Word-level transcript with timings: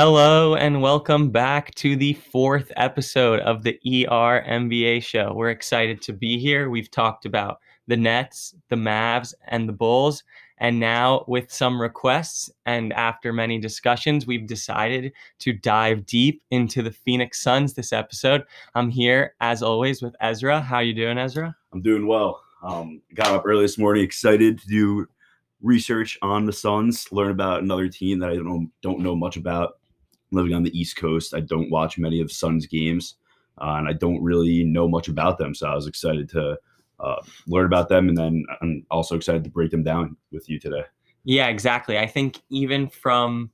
Hello 0.00 0.54
and 0.54 0.80
welcome 0.80 1.28
back 1.30 1.74
to 1.74 1.96
the 1.96 2.12
fourth 2.12 2.70
episode 2.76 3.40
of 3.40 3.64
the 3.64 3.80
ER 3.84 4.44
NBA 4.46 5.02
show. 5.02 5.32
We're 5.34 5.50
excited 5.50 6.00
to 6.02 6.12
be 6.12 6.38
here. 6.38 6.70
We've 6.70 6.88
talked 6.88 7.26
about 7.26 7.58
the 7.88 7.96
Nets, 7.96 8.54
the 8.68 8.76
Mavs, 8.76 9.34
and 9.48 9.68
the 9.68 9.72
Bulls. 9.72 10.22
And 10.58 10.78
now, 10.78 11.24
with 11.26 11.50
some 11.50 11.82
requests 11.82 12.48
and 12.64 12.92
after 12.92 13.32
many 13.32 13.58
discussions, 13.58 14.24
we've 14.24 14.46
decided 14.46 15.14
to 15.40 15.52
dive 15.52 16.06
deep 16.06 16.44
into 16.52 16.80
the 16.80 16.92
Phoenix 16.92 17.40
Suns 17.40 17.74
this 17.74 17.92
episode. 17.92 18.44
I'm 18.76 18.90
here, 18.90 19.34
as 19.40 19.64
always, 19.64 20.00
with 20.00 20.14
Ezra. 20.20 20.60
How 20.60 20.78
you 20.78 20.94
doing, 20.94 21.18
Ezra? 21.18 21.56
I'm 21.72 21.82
doing 21.82 22.06
well. 22.06 22.40
Um, 22.62 23.02
got 23.14 23.34
up 23.34 23.42
early 23.44 23.62
this 23.62 23.78
morning, 23.78 24.04
excited 24.04 24.60
to 24.60 24.68
do 24.68 25.08
research 25.60 26.16
on 26.22 26.46
the 26.46 26.52
Suns, 26.52 27.10
learn 27.10 27.32
about 27.32 27.64
another 27.64 27.88
team 27.88 28.20
that 28.20 28.30
I 28.30 28.36
don't 28.36 28.70
don't 28.80 29.00
know 29.00 29.16
much 29.16 29.36
about. 29.36 29.74
Living 30.30 30.54
on 30.54 30.62
the 30.62 30.78
East 30.78 30.96
Coast, 30.96 31.34
I 31.34 31.40
don't 31.40 31.70
watch 31.70 31.98
many 31.98 32.20
of 32.20 32.30
Suns 32.30 32.66
games, 32.66 33.16
uh, 33.60 33.76
and 33.78 33.88
I 33.88 33.92
don't 33.92 34.22
really 34.22 34.64
know 34.64 34.88
much 34.88 35.08
about 35.08 35.38
them. 35.38 35.54
So 35.54 35.66
I 35.68 35.74
was 35.74 35.86
excited 35.86 36.28
to 36.30 36.58
uh, 37.00 37.22
learn 37.46 37.66
about 37.66 37.88
them, 37.88 38.08
and 38.08 38.16
then 38.16 38.44
I'm 38.60 38.84
also 38.90 39.16
excited 39.16 39.44
to 39.44 39.50
break 39.50 39.70
them 39.70 39.82
down 39.82 40.16
with 40.32 40.48
you 40.48 40.58
today. 40.58 40.84
Yeah, 41.24 41.48
exactly. 41.48 41.98
I 41.98 42.06
think 42.06 42.40
even 42.50 42.88
from 42.88 43.50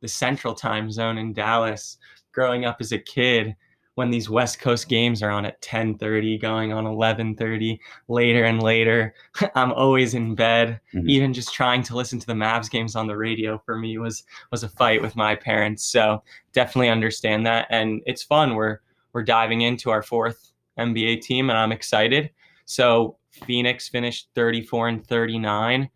the 0.00 0.08
Central 0.08 0.54
Time 0.54 0.90
Zone 0.90 1.18
in 1.18 1.32
Dallas, 1.32 1.98
growing 2.32 2.64
up 2.64 2.76
as 2.80 2.92
a 2.92 2.98
kid, 2.98 3.56
when 3.96 4.10
these 4.10 4.28
West 4.28 4.60
Coast 4.60 4.88
games 4.88 5.22
are 5.22 5.30
on 5.30 5.46
at 5.46 5.60
10:30, 5.62 6.40
going 6.40 6.72
on 6.72 6.84
11:30, 6.84 7.78
later 8.08 8.44
and 8.44 8.62
later, 8.62 9.14
I'm 9.54 9.72
always 9.72 10.14
in 10.14 10.34
bed. 10.34 10.80
Mm-hmm. 10.94 11.08
Even 11.08 11.32
just 11.32 11.52
trying 11.52 11.82
to 11.84 11.96
listen 11.96 12.18
to 12.20 12.26
the 12.26 12.34
Mavs 12.34 12.70
games 12.70 12.94
on 12.94 13.06
the 13.06 13.16
radio 13.16 13.58
for 13.58 13.76
me 13.76 13.98
was 13.98 14.24
was 14.52 14.62
a 14.62 14.68
fight 14.68 15.02
with 15.02 15.16
my 15.16 15.34
parents. 15.34 15.82
So 15.84 16.22
definitely 16.52 16.90
understand 16.90 17.46
that, 17.46 17.66
and 17.70 18.02
it's 18.06 18.22
fun. 18.22 18.54
We're 18.54 18.80
we're 19.14 19.24
diving 19.24 19.62
into 19.62 19.90
our 19.90 20.02
fourth 20.02 20.52
NBA 20.78 21.22
team, 21.22 21.48
and 21.48 21.58
I'm 21.58 21.72
excited. 21.72 22.30
So 22.66 23.16
Phoenix 23.30 23.88
finished 23.88 24.28
34 24.34 24.88
and 24.88 25.06
39, 25.06 25.88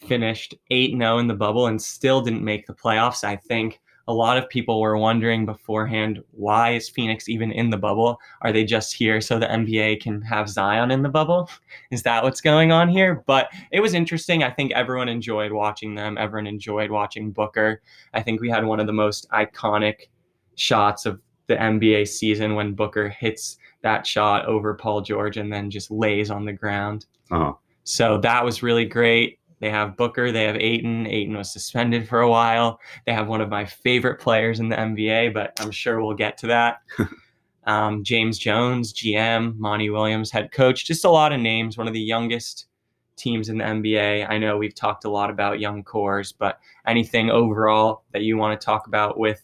finished 0.00 0.54
8 0.70 0.90
0 0.90 1.18
in 1.18 1.26
the 1.26 1.34
bubble, 1.34 1.68
and 1.68 1.80
still 1.80 2.20
didn't 2.20 2.44
make 2.44 2.66
the 2.66 2.74
playoffs. 2.74 3.24
I 3.24 3.36
think 3.36 3.80
a 4.08 4.14
lot 4.14 4.38
of 4.38 4.48
people 4.48 4.80
were 4.80 4.96
wondering 4.96 5.44
beforehand 5.44 6.22
why 6.30 6.72
is 6.72 6.88
Phoenix 6.88 7.28
even 7.28 7.50
in 7.50 7.70
the 7.70 7.76
bubble? 7.76 8.18
Are 8.42 8.52
they 8.52 8.64
just 8.64 8.94
here 8.94 9.20
so 9.20 9.38
the 9.38 9.46
NBA 9.46 10.00
can 10.00 10.22
have 10.22 10.48
Zion 10.48 10.90
in 10.90 11.02
the 11.02 11.08
bubble? 11.08 11.50
Is 11.90 12.02
that 12.04 12.22
what's 12.22 12.40
going 12.40 12.70
on 12.70 12.88
here? 12.88 13.24
But 13.26 13.48
it 13.72 13.80
was 13.80 13.94
interesting. 13.94 14.44
I 14.44 14.50
think 14.50 14.72
everyone 14.72 15.08
enjoyed 15.08 15.52
watching 15.52 15.94
them. 15.94 16.18
Everyone 16.18 16.46
enjoyed 16.46 16.90
watching 16.90 17.32
Booker. 17.32 17.82
I 18.14 18.22
think 18.22 18.40
we 18.40 18.48
had 18.48 18.64
one 18.64 18.80
of 18.80 18.86
the 18.86 18.92
most 18.92 19.28
iconic 19.30 20.08
shots 20.54 21.04
of 21.04 21.20
the 21.48 21.56
NBA 21.56 22.08
season 22.08 22.54
when 22.54 22.74
Booker 22.74 23.08
hits 23.08 23.58
that 23.82 24.06
shot 24.06 24.46
over 24.46 24.74
Paul 24.74 25.00
George 25.00 25.36
and 25.36 25.52
then 25.52 25.70
just 25.70 25.90
lays 25.90 26.30
on 26.30 26.44
the 26.44 26.52
ground. 26.52 27.06
Uh-huh. 27.30 27.52
So 27.84 28.18
that 28.18 28.44
was 28.44 28.62
really 28.62 28.84
great. 28.84 29.38
They 29.60 29.70
have 29.70 29.96
Booker, 29.96 30.32
they 30.32 30.44
have 30.44 30.56
Ayton. 30.56 31.06
Ayton 31.06 31.36
was 31.36 31.52
suspended 31.52 32.08
for 32.08 32.20
a 32.20 32.30
while. 32.30 32.78
They 33.06 33.12
have 33.12 33.28
one 33.28 33.40
of 33.40 33.48
my 33.48 33.64
favorite 33.64 34.20
players 34.20 34.60
in 34.60 34.68
the 34.68 34.76
NBA, 34.76 35.32
but 35.32 35.58
I'm 35.60 35.70
sure 35.70 36.02
we'll 36.02 36.14
get 36.14 36.36
to 36.38 36.46
that. 36.48 36.82
um, 37.64 38.04
James 38.04 38.38
Jones, 38.38 38.92
GM, 38.92 39.56
Monty 39.56 39.90
Williams, 39.90 40.30
head 40.30 40.52
coach, 40.52 40.84
just 40.84 41.04
a 41.04 41.10
lot 41.10 41.32
of 41.32 41.40
names. 41.40 41.78
One 41.78 41.88
of 41.88 41.94
the 41.94 42.00
youngest 42.00 42.66
teams 43.16 43.48
in 43.48 43.58
the 43.58 43.64
NBA. 43.64 44.28
I 44.28 44.38
know 44.38 44.58
we've 44.58 44.74
talked 44.74 45.04
a 45.04 45.10
lot 45.10 45.30
about 45.30 45.58
young 45.58 45.82
cores, 45.82 46.32
but 46.32 46.60
anything 46.86 47.30
overall 47.30 48.04
that 48.12 48.22
you 48.22 48.36
want 48.36 48.58
to 48.58 48.64
talk 48.64 48.86
about 48.86 49.18
with 49.18 49.42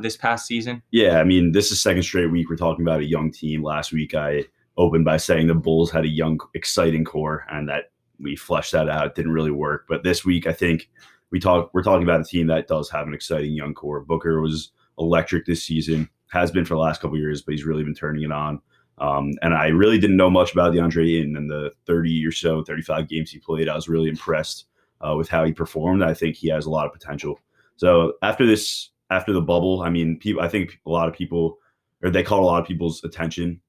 this 0.00 0.16
past 0.16 0.46
season? 0.46 0.82
Yeah, 0.90 1.20
I 1.20 1.24
mean, 1.24 1.52
this 1.52 1.70
is 1.70 1.80
second 1.80 2.02
straight 2.02 2.30
week 2.30 2.48
we're 2.48 2.56
talking 2.56 2.84
about 2.84 3.00
a 3.00 3.04
young 3.04 3.30
team. 3.30 3.62
Last 3.62 3.92
week 3.92 4.14
I 4.14 4.44
opened 4.76 5.04
by 5.04 5.18
saying 5.18 5.46
the 5.46 5.54
Bulls 5.54 5.90
had 5.90 6.04
a 6.04 6.08
young, 6.08 6.38
exciting 6.54 7.04
core, 7.04 7.44
and 7.50 7.68
that 7.68 7.90
we 8.20 8.36
fleshed 8.36 8.72
that 8.72 8.88
out. 8.88 9.06
It 9.06 9.14
didn't 9.14 9.32
really 9.32 9.50
work. 9.50 9.86
But 9.88 10.02
this 10.02 10.24
week, 10.24 10.46
I 10.46 10.52
think 10.52 10.90
we 11.30 11.40
talk 11.40 11.70
we're 11.72 11.82
talking 11.82 12.04
about 12.04 12.20
a 12.20 12.24
team 12.24 12.46
that 12.48 12.68
does 12.68 12.90
have 12.90 13.06
an 13.06 13.14
exciting 13.14 13.52
young 13.52 13.74
core. 13.74 14.00
Booker 14.00 14.40
was 14.40 14.72
electric 14.98 15.46
this 15.46 15.64
season, 15.64 16.08
has 16.30 16.50
been 16.50 16.64
for 16.64 16.74
the 16.74 16.80
last 16.80 17.00
couple 17.00 17.18
years, 17.18 17.42
but 17.42 17.52
he's 17.52 17.64
really 17.64 17.84
been 17.84 17.94
turning 17.94 18.22
it 18.22 18.32
on. 18.32 18.60
Um, 18.98 19.32
and 19.42 19.54
I 19.54 19.68
really 19.68 19.98
didn't 19.98 20.16
know 20.16 20.30
much 20.30 20.52
about 20.52 20.72
DeAndre 20.72 21.18
Ayton 21.18 21.36
in 21.36 21.48
the 21.48 21.72
30 21.86 22.24
or 22.24 22.32
so, 22.32 22.62
35 22.62 23.08
games 23.08 23.30
he 23.30 23.38
played. 23.38 23.68
I 23.68 23.74
was 23.74 23.88
really 23.88 24.08
impressed 24.08 24.66
uh, 25.00 25.16
with 25.16 25.28
how 25.28 25.44
he 25.44 25.52
performed. 25.52 26.04
I 26.04 26.14
think 26.14 26.36
he 26.36 26.48
has 26.48 26.66
a 26.66 26.70
lot 26.70 26.86
of 26.86 26.92
potential. 26.92 27.40
So 27.76 28.14
after 28.22 28.46
this, 28.46 28.90
after 29.10 29.32
the 29.32 29.40
bubble, 29.40 29.82
I 29.82 29.90
mean, 29.90 30.18
people, 30.18 30.42
I 30.42 30.48
think 30.48 30.80
a 30.86 30.90
lot 30.90 31.08
of 31.08 31.14
people, 31.14 31.58
or 32.02 32.10
they 32.10 32.22
caught 32.22 32.40
a 32.40 32.46
lot 32.46 32.60
of 32.60 32.68
people's 32.68 33.02
attention 33.02 33.60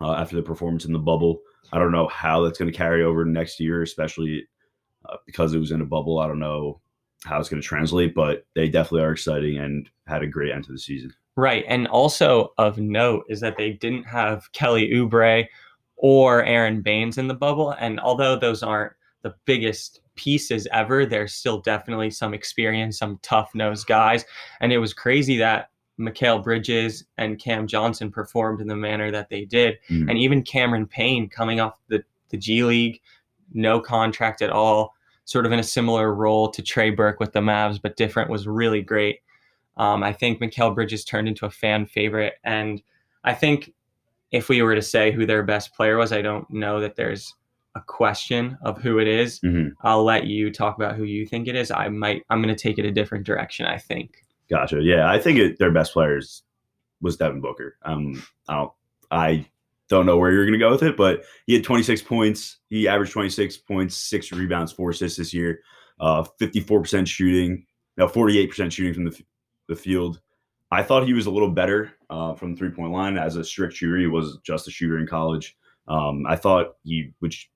uh, 0.00 0.14
after 0.14 0.36
the 0.36 0.42
performance 0.42 0.84
in 0.84 0.92
the 0.92 0.98
bubble. 0.98 1.40
I 1.72 1.78
don't 1.78 1.92
know 1.92 2.08
how 2.08 2.42
that's 2.42 2.58
going 2.58 2.70
to 2.70 2.76
carry 2.76 3.02
over 3.02 3.24
next 3.24 3.60
year, 3.60 3.82
especially 3.82 4.46
uh, 5.08 5.16
because 5.26 5.54
it 5.54 5.58
was 5.58 5.70
in 5.70 5.80
a 5.80 5.86
bubble. 5.86 6.18
I 6.18 6.26
don't 6.26 6.38
know 6.38 6.80
how 7.24 7.38
it's 7.38 7.48
going 7.48 7.60
to 7.60 7.66
translate, 7.66 8.14
but 8.14 8.46
they 8.54 8.68
definitely 8.68 9.02
are 9.02 9.12
exciting 9.12 9.58
and 9.58 9.88
had 10.06 10.22
a 10.22 10.26
great 10.26 10.52
end 10.52 10.64
to 10.64 10.72
the 10.72 10.78
season. 10.78 11.12
Right. 11.36 11.64
And 11.68 11.86
also 11.88 12.52
of 12.56 12.78
note 12.78 13.24
is 13.28 13.40
that 13.40 13.56
they 13.56 13.72
didn't 13.72 14.04
have 14.04 14.50
Kelly 14.52 14.90
Oubre 14.90 15.46
or 15.96 16.44
Aron 16.44 16.82
Baynes 16.82 17.18
in 17.18 17.28
the 17.28 17.34
bubble. 17.34 17.72
And 17.72 18.00
although 18.00 18.36
those 18.36 18.62
aren't 18.62 18.92
the 19.22 19.34
biggest 19.44 20.00
pieces 20.14 20.66
ever, 20.72 21.04
there's 21.04 21.34
still 21.34 21.60
definitely 21.60 22.10
some 22.10 22.32
experience, 22.32 22.98
some 22.98 23.18
tough 23.22 23.50
nosed 23.54 23.86
guys. 23.86 24.24
And 24.60 24.72
it 24.72 24.78
was 24.78 24.94
crazy 24.94 25.36
that 25.38 25.70
Mikal 25.98 26.42
Bridges 26.42 27.04
and 27.16 27.38
Cam 27.38 27.66
Johnson 27.66 28.10
performed 28.10 28.60
in 28.60 28.68
the 28.68 28.76
manner 28.76 29.10
that 29.10 29.28
they 29.30 29.44
did. 29.44 29.78
Mm. 29.88 30.10
And 30.10 30.18
even 30.18 30.42
Cameron 30.42 30.86
Payne 30.86 31.28
coming 31.28 31.60
off 31.60 31.78
the, 31.88 32.04
the 32.28 32.36
G 32.36 32.64
League, 32.64 33.00
no 33.52 33.80
contract 33.80 34.42
at 34.42 34.50
all, 34.50 34.94
sort 35.24 35.46
of 35.46 35.52
in 35.52 35.58
a 35.58 35.64
similar 35.64 36.14
role 36.14 36.50
to 36.50 36.62
Trey 36.62 36.90
Burke 36.90 37.18
with 37.18 37.32
the 37.32 37.40
Mavs, 37.40 37.80
but 37.80 37.96
different, 37.96 38.30
was 38.30 38.46
really 38.46 38.82
great. 38.82 39.20
Um, 39.76 40.02
I 40.02 40.12
think 40.12 40.40
Mikal 40.40 40.74
Bridges 40.74 41.04
turned 41.04 41.28
into 41.28 41.46
a 41.46 41.50
fan 41.50 41.86
favorite. 41.86 42.34
And 42.44 42.82
I 43.24 43.34
think 43.34 43.72
if 44.30 44.48
we 44.48 44.62
were 44.62 44.74
to 44.74 44.82
say 44.82 45.12
who 45.12 45.26
their 45.26 45.42
best 45.42 45.74
player 45.74 45.96
was, 45.96 46.12
I 46.12 46.22
don't 46.22 46.48
know 46.50 46.80
that 46.80 46.96
there's 46.96 47.34
a 47.74 47.80
question 47.80 48.56
of 48.62 48.80
who 48.80 48.98
it 48.98 49.06
is. 49.06 49.40
Mm-hmm. 49.40 49.70
I'll 49.82 50.04
let 50.04 50.26
you 50.26 50.50
talk 50.50 50.76
about 50.76 50.96
who 50.96 51.04
you 51.04 51.26
think 51.26 51.46
it 51.46 51.54
is. 51.54 51.70
I 51.70 51.88
might, 51.88 52.24
I'm 52.30 52.42
going 52.42 52.54
to 52.54 52.60
take 52.60 52.78
it 52.78 52.84
a 52.84 52.90
different 52.90 53.26
direction, 53.26 53.66
I 53.66 53.78
think. 53.78 54.24
Gotcha. 54.48 54.80
Yeah, 54.80 55.10
I 55.10 55.18
think 55.18 55.38
it, 55.38 55.58
their 55.58 55.72
best 55.72 55.92
players 55.92 56.42
was 57.00 57.16
Devin 57.16 57.40
Booker. 57.40 57.76
Um, 57.82 58.22
I 58.48 58.54
don't, 58.54 58.72
I 59.10 59.46
don't 59.88 60.06
know 60.06 60.16
where 60.16 60.32
you're 60.32 60.44
going 60.44 60.58
to 60.58 60.64
go 60.64 60.70
with 60.70 60.82
it, 60.82 60.96
but 60.96 61.24
he 61.46 61.54
had 61.54 61.64
26 61.64 62.02
points. 62.02 62.58
He 62.68 62.88
averaged 62.88 63.12
26 63.12 63.58
points, 63.58 63.96
six 63.96 64.32
rebounds, 64.32 64.72
four 64.72 64.90
assists 64.90 65.18
this 65.18 65.34
year. 65.34 65.60
Uh, 66.00 66.24
54% 66.40 67.06
shooting, 67.06 67.64
now 67.96 68.06
48% 68.06 68.70
shooting 68.70 68.94
from 68.94 69.04
the, 69.04 69.22
the 69.68 69.76
field. 69.76 70.20
I 70.70 70.82
thought 70.82 71.06
he 71.06 71.12
was 71.12 71.26
a 71.26 71.30
little 71.30 71.50
better 71.50 71.92
uh, 72.10 72.34
from 72.34 72.56
three 72.56 72.70
point 72.70 72.92
line 72.92 73.16
as 73.16 73.36
a 73.36 73.44
strict 73.44 73.74
shooter. 73.74 73.98
He 73.98 74.06
was 74.06 74.38
just 74.44 74.68
a 74.68 74.70
shooter 74.70 74.98
in 74.98 75.06
college. 75.06 75.56
Um, 75.88 76.24
I 76.28 76.36
thought 76.36 76.74
he, 76.82 77.12
which 77.20 77.50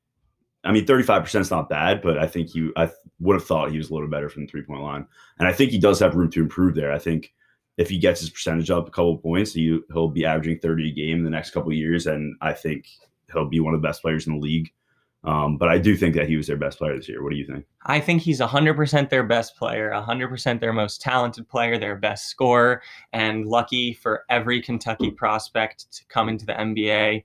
I 0.65 0.73
mean, 0.73 0.85
35% 0.85 1.41
is 1.41 1.51
not 1.51 1.69
bad, 1.69 2.03
but 2.03 2.19
I 2.19 2.27
think 2.27 2.55
you, 2.55 2.73
I 2.77 2.91
would 3.19 3.35
have 3.35 3.47
thought 3.47 3.71
he 3.71 3.79
was 3.79 3.91
a 3.91 3.95
little 3.95 4.09
better 4.09 4.29
from 4.29 4.45
the 4.45 4.51
three 4.51 4.63
point 4.63 4.83
line. 4.83 5.07
And 5.39 5.49
I 5.49 5.53
think 5.53 5.71
he 5.71 5.79
does 5.79 6.01
have 6.01 6.15
room 6.15 6.31
to 6.33 6.41
improve 6.41 6.75
there. 6.75 6.93
I 6.93 6.99
think 6.99 7.33
if 7.79 7.89
he 7.89 7.99
gets 7.99 8.21
his 8.21 8.31
percentage 8.31 8.71
up 8.71 8.87
a 8.87 8.91
couple 8.91 9.17
points, 9.19 9.55
he, 9.55 9.81
he'll 9.93 10.09
be 10.09 10.27
averaging 10.27 10.59
30 10.59 10.91
a 10.91 10.93
game 10.93 11.19
in 11.19 11.25
the 11.25 11.31
next 11.31 11.53
couple 11.53 11.73
years. 11.73 12.07
And 12.07 12.37
I 12.43 12.53
think 12.53 12.87
he'll 13.33 13.49
be 13.49 13.61
one 13.61 13.75
of 13.75 13.81
the 13.81 13.89
best 13.89 14.03
players 14.03 14.27
in 14.27 14.35
the 14.35 14.41
league. 14.41 14.71
Um, 15.23 15.59
but 15.59 15.69
I 15.69 15.79
do 15.79 15.97
think 15.97 16.15
that 16.15 16.29
he 16.29 16.37
was 16.37 16.47
their 16.47 16.57
best 16.57 16.79
player 16.79 16.97
this 16.97 17.09
year. 17.09 17.23
What 17.23 17.31
do 17.31 17.37
you 17.37 17.47
think? 17.47 17.67
I 17.85 18.01
think 18.01 18.23
he's 18.23 18.41
100% 18.41 19.11
their 19.11 19.23
best 19.23 19.57
player, 19.57 19.91
100% 19.91 20.61
their 20.61 20.73
most 20.73 21.03
talented 21.03 21.47
player, 21.49 21.79
their 21.79 21.97
best 21.97 22.29
scorer, 22.29 22.83
and 23.13 23.47
lucky 23.47 23.93
for 23.93 24.25
every 24.31 24.63
Kentucky 24.63 25.11
prospect 25.11 25.93
to 25.93 26.05
come 26.09 26.31
into 26.31 26.47
the 26.47 26.55
NBA 26.55 27.25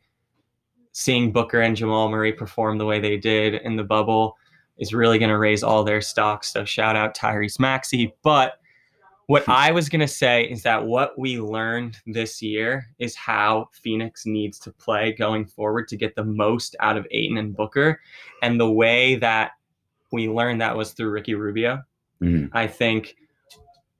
seeing 0.97 1.29
Booker 1.29 1.59
and 1.59 1.75
Jamal 1.75 2.07
Murray 2.07 2.31
perform 2.31 2.77
the 2.77 2.85
way 2.85 3.01
they 3.01 3.17
did 3.17 3.55
in 3.55 3.75
the 3.75 3.83
bubble 3.83 4.37
is 4.77 4.93
really 4.93 5.19
going 5.19 5.29
to 5.29 5.37
raise 5.37 5.61
all 5.61 5.83
their 5.83 5.99
stocks. 5.99 6.53
So 6.53 6.63
shout 6.63 6.95
out 6.95 7.13
Tyrese 7.13 7.59
Maxey. 7.59 8.15
But 8.23 8.61
what 9.25 9.43
I 9.49 9.71
was 9.71 9.89
going 9.89 9.99
to 9.99 10.07
say 10.07 10.45
is 10.45 10.63
that 10.63 10.85
what 10.85 11.19
we 11.19 11.37
learned 11.37 11.97
this 12.07 12.41
year 12.41 12.87
is 12.97 13.13
how 13.13 13.67
Phoenix 13.73 14.25
needs 14.25 14.57
to 14.59 14.71
play 14.71 15.11
going 15.11 15.45
forward 15.45 15.89
to 15.89 15.97
get 15.97 16.15
the 16.15 16.23
most 16.23 16.77
out 16.79 16.95
of 16.95 17.05
Ayton 17.11 17.37
and 17.39 17.53
Booker. 17.53 17.99
And 18.41 18.57
the 18.57 18.71
way 18.71 19.15
that 19.15 19.51
we 20.13 20.29
learned 20.29 20.61
that 20.61 20.77
was 20.77 20.93
through 20.93 21.09
Ricky 21.09 21.35
Rubio. 21.35 21.83
Mm-hmm. 22.21 22.55
I 22.55 22.67
think 22.67 23.17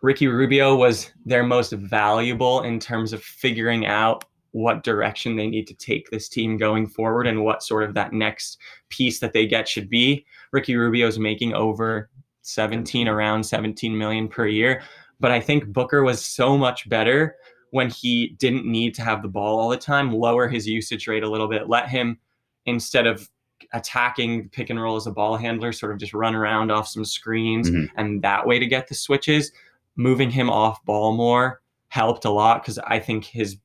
Ricky 0.01 0.27
Rubio 0.27 0.77
was 0.77 1.11
their 1.25 1.43
most 1.43 1.73
valuable 1.73 2.61
in 2.61 2.79
terms 2.79 3.11
of 3.11 3.21
figuring 3.21 3.85
out 3.85 4.23
what 4.55 4.85
direction 4.85 5.35
they 5.35 5.47
need 5.47 5.67
to 5.67 5.73
take 5.73 6.09
this 6.09 6.29
team 6.29 6.55
going 6.55 6.87
forward 6.87 7.27
and 7.27 7.43
what 7.43 7.61
sort 7.61 7.83
of 7.83 7.93
that 7.93 8.13
next 8.13 8.57
piece 8.87 9.19
that 9.19 9.33
they 9.33 9.45
get 9.45 9.67
should 9.67 9.89
be. 9.89 10.25
Ricky 10.53 10.77
Rubio 10.77 11.07
is 11.07 11.19
making 11.19 11.53
over 11.53 12.09
17 12.43 13.09
around 13.09 13.43
17 13.43 13.97
million 13.97 14.29
per 14.29 14.47
year. 14.47 14.81
But 15.19 15.31
I 15.31 15.41
think 15.41 15.67
Booker 15.73 16.03
was 16.03 16.23
so 16.23 16.57
much 16.57 16.87
better 16.87 17.35
when 17.71 17.89
he 17.89 18.29
didn't 18.39 18.65
need 18.65 18.93
to 18.95 19.01
have 19.01 19.21
the 19.21 19.27
ball 19.27 19.59
all 19.59 19.67
the 19.67 19.75
time, 19.75 20.13
lower 20.13 20.47
his 20.47 20.65
usage 20.65 21.05
rate 21.05 21.23
a 21.23 21.29
little 21.29 21.49
bit, 21.49 21.67
let 21.67 21.89
him 21.89 22.17
instead 22.65 23.05
of 23.07 23.29
attacking 23.73 24.47
pick 24.49 24.69
and 24.69 24.81
roll 24.81 24.95
as 24.95 25.05
a 25.05 25.11
ball 25.11 25.35
handler, 25.35 25.73
sort 25.73 25.91
of 25.91 25.97
just 25.97 26.13
run 26.13 26.33
around 26.33 26.71
off 26.71 26.87
some 26.87 27.03
screens 27.03 27.69
Mhm. 27.69 27.89
and 27.97 28.21
that 28.21 28.47
way 28.47 28.57
to 28.59 28.65
get 28.67 28.87
the 28.87 28.95
switches. 28.95 29.51
Moving 29.97 30.29
him 30.29 30.49
off 30.49 30.83
ball 30.85 31.13
more 31.13 31.61
helped 31.89 32.23
a 32.23 32.29
lot 32.29 32.61
because 32.61 32.79
I 32.79 32.99
think 32.99 33.25
his 33.25 33.57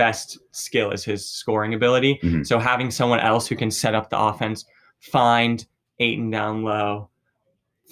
best 0.00 0.38
skill 0.52 0.90
is 0.92 1.04
his 1.04 1.28
scoring 1.28 1.74
ability. 1.74 2.18
Mhm. 2.22 2.46
So 2.46 2.58
having 2.58 2.90
someone 2.90 3.20
else 3.20 3.46
who 3.46 3.54
can 3.54 3.70
set 3.70 3.94
up 3.94 4.08
the 4.08 4.18
offense, 4.18 4.64
find 4.98 5.66
Ayton 5.98 6.30
down 6.30 6.62
low, 6.62 7.10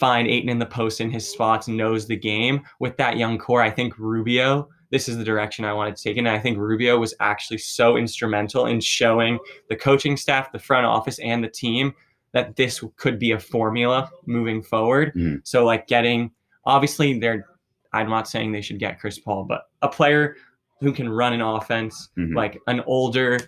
find 0.01 0.27
Ayton 0.27 0.49
in 0.49 0.59
the 0.59 0.65
post 0.79 1.03
in 1.03 1.11
his 1.11 1.29
spots, 1.29 1.69
knows 1.69 2.07
the 2.07 2.17
game. 2.17 2.63
With 2.81 2.97
that 2.97 3.19
young 3.19 3.37
core, 3.37 3.61
I 3.61 3.71
think 3.71 3.99
Rubio, 3.99 4.69
this 4.89 5.07
is 5.07 5.19
the 5.19 5.25
direction 5.25 5.67
I 5.67 5.75
wanted 5.75 5.97
to 5.97 6.03
take. 6.03 6.17
And 6.17 6.27
I 6.27 6.39
think 6.39 6.57
Rubio 6.57 6.99
was 6.99 7.13
actually 7.21 7.59
so 7.59 7.99
instrumental 7.99 8.65
in 8.65 8.81
showing 8.81 9.39
the 9.69 9.77
coaching 9.77 10.17
staff, 10.17 10.51
the 10.51 10.59
front 10.59 10.87
office, 10.87 11.19
and 11.19 11.45
the 11.45 11.49
team 11.49 11.93
that 12.33 12.57
this 12.57 12.83
could 12.97 13.19
be 13.19 13.33
a 13.33 13.39
formula 13.39 14.11
moving 14.25 14.63
forward. 14.63 15.13
Mhm. 15.15 15.41
So 15.45 15.65
like 15.65 15.87
getting 15.89 16.31
obviously 16.65 17.19
they're 17.19 17.45
I'm 17.93 18.11
not 18.11 18.29
saying 18.29 18.53
they 18.53 18.61
should 18.61 18.79
get 18.79 19.01
Chris 19.01 19.19
Paul, 19.19 19.45
but 19.45 19.63
a 19.81 19.89
player 19.89 20.37
who 20.81 20.93
can 20.93 21.09
run 21.09 21.33
an 21.33 21.41
offense, 21.41 22.09
Mhm. 22.19 22.35
like 22.35 22.59
an 22.67 22.81
older 22.87 23.39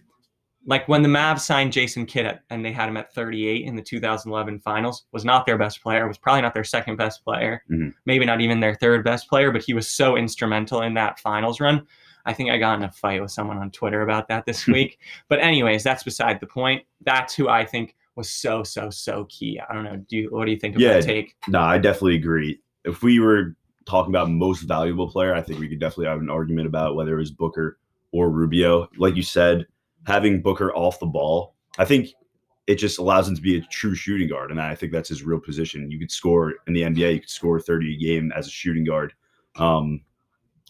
like 0.67 0.87
when 0.89 1.01
the 1.01 1.09
Mavs 1.09 1.41
signed 1.41 1.73
Jason 1.73 2.05
Kidd 2.05 2.27
at, 2.27 2.43
and 2.51 2.63
they 2.63 2.71
had 2.71 2.87
him 2.87 2.99
at 2.99 3.15
38 3.15 3.65
in 3.65 3.77
the 3.77 3.83
2011 3.83 4.59
finals, 4.59 5.07
was 5.11 5.25
not 5.25 5.47
their 5.47 5.57
best 5.57 5.83
player, 5.83 6.07
was 6.07 6.19
probably 6.19 6.43
not 6.43 6.53
their 6.53 6.65
second 6.65 6.97
best 6.97 7.25
player, 7.25 7.63
Mhm. 7.71 7.95
maybe 8.05 8.27
not 8.27 8.43
even 8.43 8.61
their 8.61 8.75
third 8.75 9.03
best 9.03 9.27
player, 9.31 9.51
but 9.53 9.63
he 9.63 9.73
was 9.73 9.89
so 9.91 10.19
instrumental 10.19 10.83
in 10.83 10.93
that 10.95 11.19
finals 11.19 11.61
run. 11.61 11.87
I 12.27 12.35
think 12.35 12.51
I 12.51 12.59
got 12.59 12.77
in 12.79 12.85
a 12.85 12.91
fight 12.93 13.23
with 13.23 13.31
someone 13.31 13.57
on 13.57 13.71
Twitter 13.71 14.03
about 14.03 14.29
that 14.29 14.45
this 14.45 14.67
week. 14.67 14.99
But 15.31 15.39
anyways, 15.41 15.83
that's 15.83 16.03
beside 16.03 16.41
the 16.41 16.47
point. 16.47 16.83
That's 17.07 17.35
who 17.35 17.49
I 17.49 17.65
think 17.65 17.97
was 18.15 18.31
so 18.31 18.63
so 18.63 18.91
so 18.91 19.25
key. 19.31 19.59
I 19.67 19.73
don't 19.73 19.85
know. 19.85 19.97
Do 20.11 20.17
you, 20.19 20.29
what 20.31 20.45
do 20.45 20.51
you 20.51 20.59
think 20.59 20.75
of 20.75 20.83
Yeah. 20.83 20.93
that 20.93 21.05
take? 21.05 21.37
No, 21.49 21.61
I 21.61 21.79
definitely 21.79 22.17
agree. 22.17 22.61
If 22.85 23.03
we 23.03 23.19
were 23.19 23.57
talking 23.91 24.13
about 24.13 24.31
most 24.31 24.63
valuable 24.63 25.11
player, 25.11 25.35
I 25.35 25.43
think 25.43 25.61
we 25.61 25.69
could 25.69 25.81
definitely 25.81 26.07
have 26.07 26.21
an 26.21 26.31
argument 26.31 26.67
about 26.67 26.95
whether 26.95 27.15
it 27.15 27.19
was 27.19 27.31
Booker 27.31 27.79
or 28.13 28.31
Rubio. 28.31 28.89
Like 28.97 29.17
you 29.17 29.23
said, 29.23 29.67
having 30.07 30.41
Booker 30.41 30.75
off 30.75 31.01
the 31.01 31.07
ball, 31.07 31.55
I 31.79 31.85
think 31.85 32.09
it 32.67 32.77
just 32.77 32.99
allows 32.99 33.29
him 33.29 33.35
to 33.35 33.43
be 33.43 33.59
a 33.59 33.63
true 33.63 33.95
shooting 33.95 34.29
guard. 34.29 34.51
And 34.51 34.61
I 34.61 34.75
think 34.75 34.93
that's 34.93 35.09
his 35.09 35.25
real 35.25 35.41
position. 35.41 35.91
You 35.91 35.99
could 35.99 36.13
score 36.13 36.55
in 36.67 36.73
the 36.73 36.83
NBA, 36.83 37.15
you 37.15 37.21
could 37.21 37.31
score 37.31 37.61
30 37.61 37.97
a 37.97 37.99
game 37.99 38.33
as 38.37 38.47
a 38.47 38.51
shooting 38.51 38.85
guard. 38.85 39.13
Um, 39.57 40.03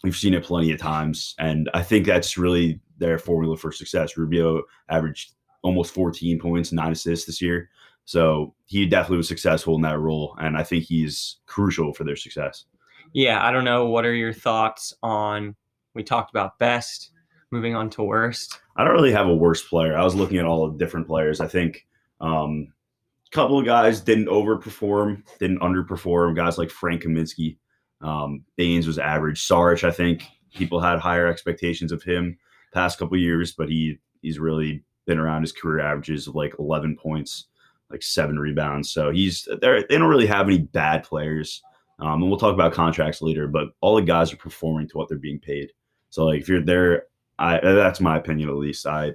we've 0.03 0.17
seen 0.17 0.35
it 0.35 0.45
plenty 0.45 0.73
of 0.73 0.81
times. 0.81 1.35
And 1.39 1.69
I 1.75 1.83
think 1.83 2.07
that's 2.07 2.39
really 2.39 2.81
their 2.99 3.19
formula 3.19 3.57
for 3.57 3.71
success. 3.71 4.17
Rubio 4.17 4.63
averaged 4.89 5.33
almost 5.63 5.93
14 5.93 6.39
points, 6.39 6.73
nine 6.73 6.93
assists 6.93 7.27
this 7.27 7.43
year. 7.43 7.69
So 8.07 8.55
he 8.65 8.87
definitely 8.87 9.19
was 9.19 9.29
successful 9.29 9.75
in 9.75 9.83
that 9.83 9.99
role. 9.99 10.35
And 10.41 10.57
I 10.57 10.63
think 10.63 10.85
he's 10.85 11.37
crucial 11.47 11.93
for 11.93 12.05
their 12.05 12.17
success. 12.17 12.65
Yeah, 13.13 13.45
I 13.45 13.51
don't 13.51 13.65
know. 13.65 13.87
What 13.87 14.05
are 14.05 14.15
your 14.15 14.33
thoughts 14.33 14.95
on? 15.03 15.57
We 15.95 16.03
talked 16.03 16.31
about 16.31 16.59
best. 16.59 17.11
Moving 17.51 17.75
on 17.75 17.91
to 17.91 18.05
worst. 18.05 18.61
I 18.77 18.85
don't 18.85 18.93
really 18.93 19.13
have 19.13 19.27
a 19.27 19.35
worst 19.35 19.69
player. 19.69 19.97
I 19.97 20.05
was 20.05 20.15
looking 20.15 20.39
at 20.39 20.45
all 20.45 20.71
the 20.71 20.79
different 20.79 21.09
players. 21.09 21.41
I 21.41 21.49
think 21.49 21.85
um, 22.21 22.73
a 23.27 23.31
couple 23.35 23.59
of 23.59 23.65
guys 23.65 24.01
didn't 24.01 24.27
overperform, 24.27 25.25
didn't 25.41 25.61
underperform. 25.61 26.37
Guys 26.37 26.59
like 26.59 26.71
Frank 26.71 27.03
Kaminsky, 27.03 27.57
um, 28.03 28.45
Baynes 28.57 28.87
was 28.87 28.99
average. 28.99 29.43
Sarge, 29.43 29.83
I 29.83 29.91
think 29.91 30.23
people 30.55 30.81
had 30.81 31.01
higher 31.01 31.27
expectations 31.27 31.91
of 31.91 32.05
him 32.05 32.39
past 32.73 32.99
couple 32.99 33.17
years, 33.17 33.53
but 33.53 33.69
he 33.69 33.99
he's 34.23 34.39
really 34.39 34.85
been 35.07 35.19
around 35.19 35.43
his 35.43 35.53
career 35.53 35.81
averages 35.81 36.29
of 36.29 36.35
like 36.35 36.55
11 36.59 36.97
points, 36.97 37.47
like 37.91 38.03
seven 38.03 38.39
rebounds. 38.39 38.91
So 38.91 39.11
he's 39.11 39.49
they 39.61 39.83
don't 39.89 40.09
really 40.09 40.27
have 40.27 40.47
any 40.47 40.59
bad 40.59 41.05
players. 41.05 41.63
Um, 42.01 42.23
and 42.23 42.31
we'll 42.31 42.39
talk 42.39 42.55
about 42.55 42.73
contracts 42.73 43.21
later, 43.23 43.47
but 43.47 43.69
all 43.81 43.97
the 43.97 44.03
guys 44.03 44.33
are 44.33 44.37
performing 44.37 44.89
to 44.89 44.97
what 44.99 45.09
they're 45.09 45.19
being 45.19 45.39
paid. 45.41 45.71
So 46.11 46.25
like 46.25 46.41
if 46.41 46.49
you're 46.49 46.63
there 46.65 47.05
I 47.39 47.59
that's 47.63 48.01
my 48.01 48.17
opinion 48.19 48.49
at 48.49 48.57
least. 48.57 48.87
I 48.87 49.13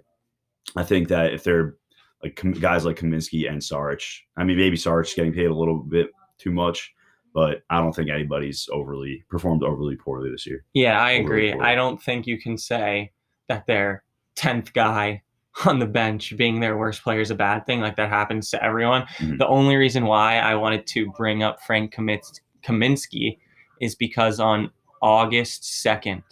I 0.76 0.84
think 0.84 1.08
that 1.10 1.34
if 1.34 1.44
they're 1.44 1.76
like 2.24 2.36
com- 2.36 2.54
guys 2.54 2.86
like 2.86 2.98
Kaminsky 2.98 3.50
and 3.52 3.64
Sarge, 3.64 4.26
I 4.38 4.44
mean 4.44 4.58
maybe 4.58 4.76
Sarge 4.78 5.10
is 5.10 5.14
getting 5.14 5.34
paid 5.34 5.48
a 5.48 5.54
little 5.56 5.78
bit 5.80 6.10
too 6.38 6.52
much, 6.52 6.94
but 7.34 7.62
I 7.70 7.80
don't 7.80 7.94
think 7.94 8.10
anybody's 8.10 8.68
overly 8.72 9.24
performed 9.30 9.64
overly 9.64 9.96
poorly 9.96 10.32
this 10.32 10.48
year. 10.48 10.66
Yeah, 10.74 11.00
I 11.00 11.20
Overly 11.20 11.50
agree. 11.50 11.54
poor. 11.54 11.64
I 11.64 11.76
don't 11.76 12.02
think 12.02 12.26
you 12.28 12.40
can 12.40 12.58
say 12.58 13.12
that 13.48 13.68
their 13.68 14.04
tenth 14.36 14.74
guy 14.74 15.22
on 15.66 15.80
the 15.80 15.86
bench 15.86 16.36
being 16.36 16.60
their 16.60 16.78
worst 16.78 17.04
player 17.04 17.20
is 17.22 17.32
a 17.32 17.36
bad 17.36 17.66
thing. 17.66 17.80
Like 17.80 17.96
that 17.98 18.10
happens 18.10 18.50
to 18.52 18.64
everyone. 18.64 19.04
Mhm. 19.18 19.38
The 19.38 19.48
only 19.48 19.76
reason 19.76 20.06
why 20.06 20.40
I 20.40 20.56
wanted 20.56 20.88
to 20.88 21.12
bring 21.12 21.44
up 21.44 21.62
Frank 21.62 21.94
Kamins- 21.94 22.40
Kaminsky 22.66 23.38
is 23.82 23.96
because 23.96 24.40
on 24.40 24.72
August 25.02 25.82
second 25.82 26.24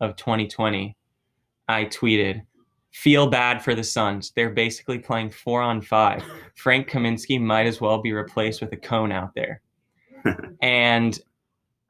of 0.00 0.16
2020, 0.16 0.96
I 1.68 1.84
tweeted, 1.84 2.42
"Feel 2.90 3.28
bad 3.28 3.62
for 3.62 3.74
the 3.74 3.84
Suns. 3.84 4.32
They're 4.32 4.50
basically 4.50 4.98
playing 4.98 5.30
four 5.30 5.62
on 5.62 5.80
five. 5.80 6.24
Frank 6.56 6.88
Kaminsky 6.88 7.40
might 7.40 7.66
as 7.66 7.80
well 7.80 8.00
be 8.02 8.12
replaced 8.12 8.60
with 8.60 8.72
a 8.72 8.76
cone 8.76 9.12
out 9.12 9.34
there." 9.34 9.60
and 10.62 11.20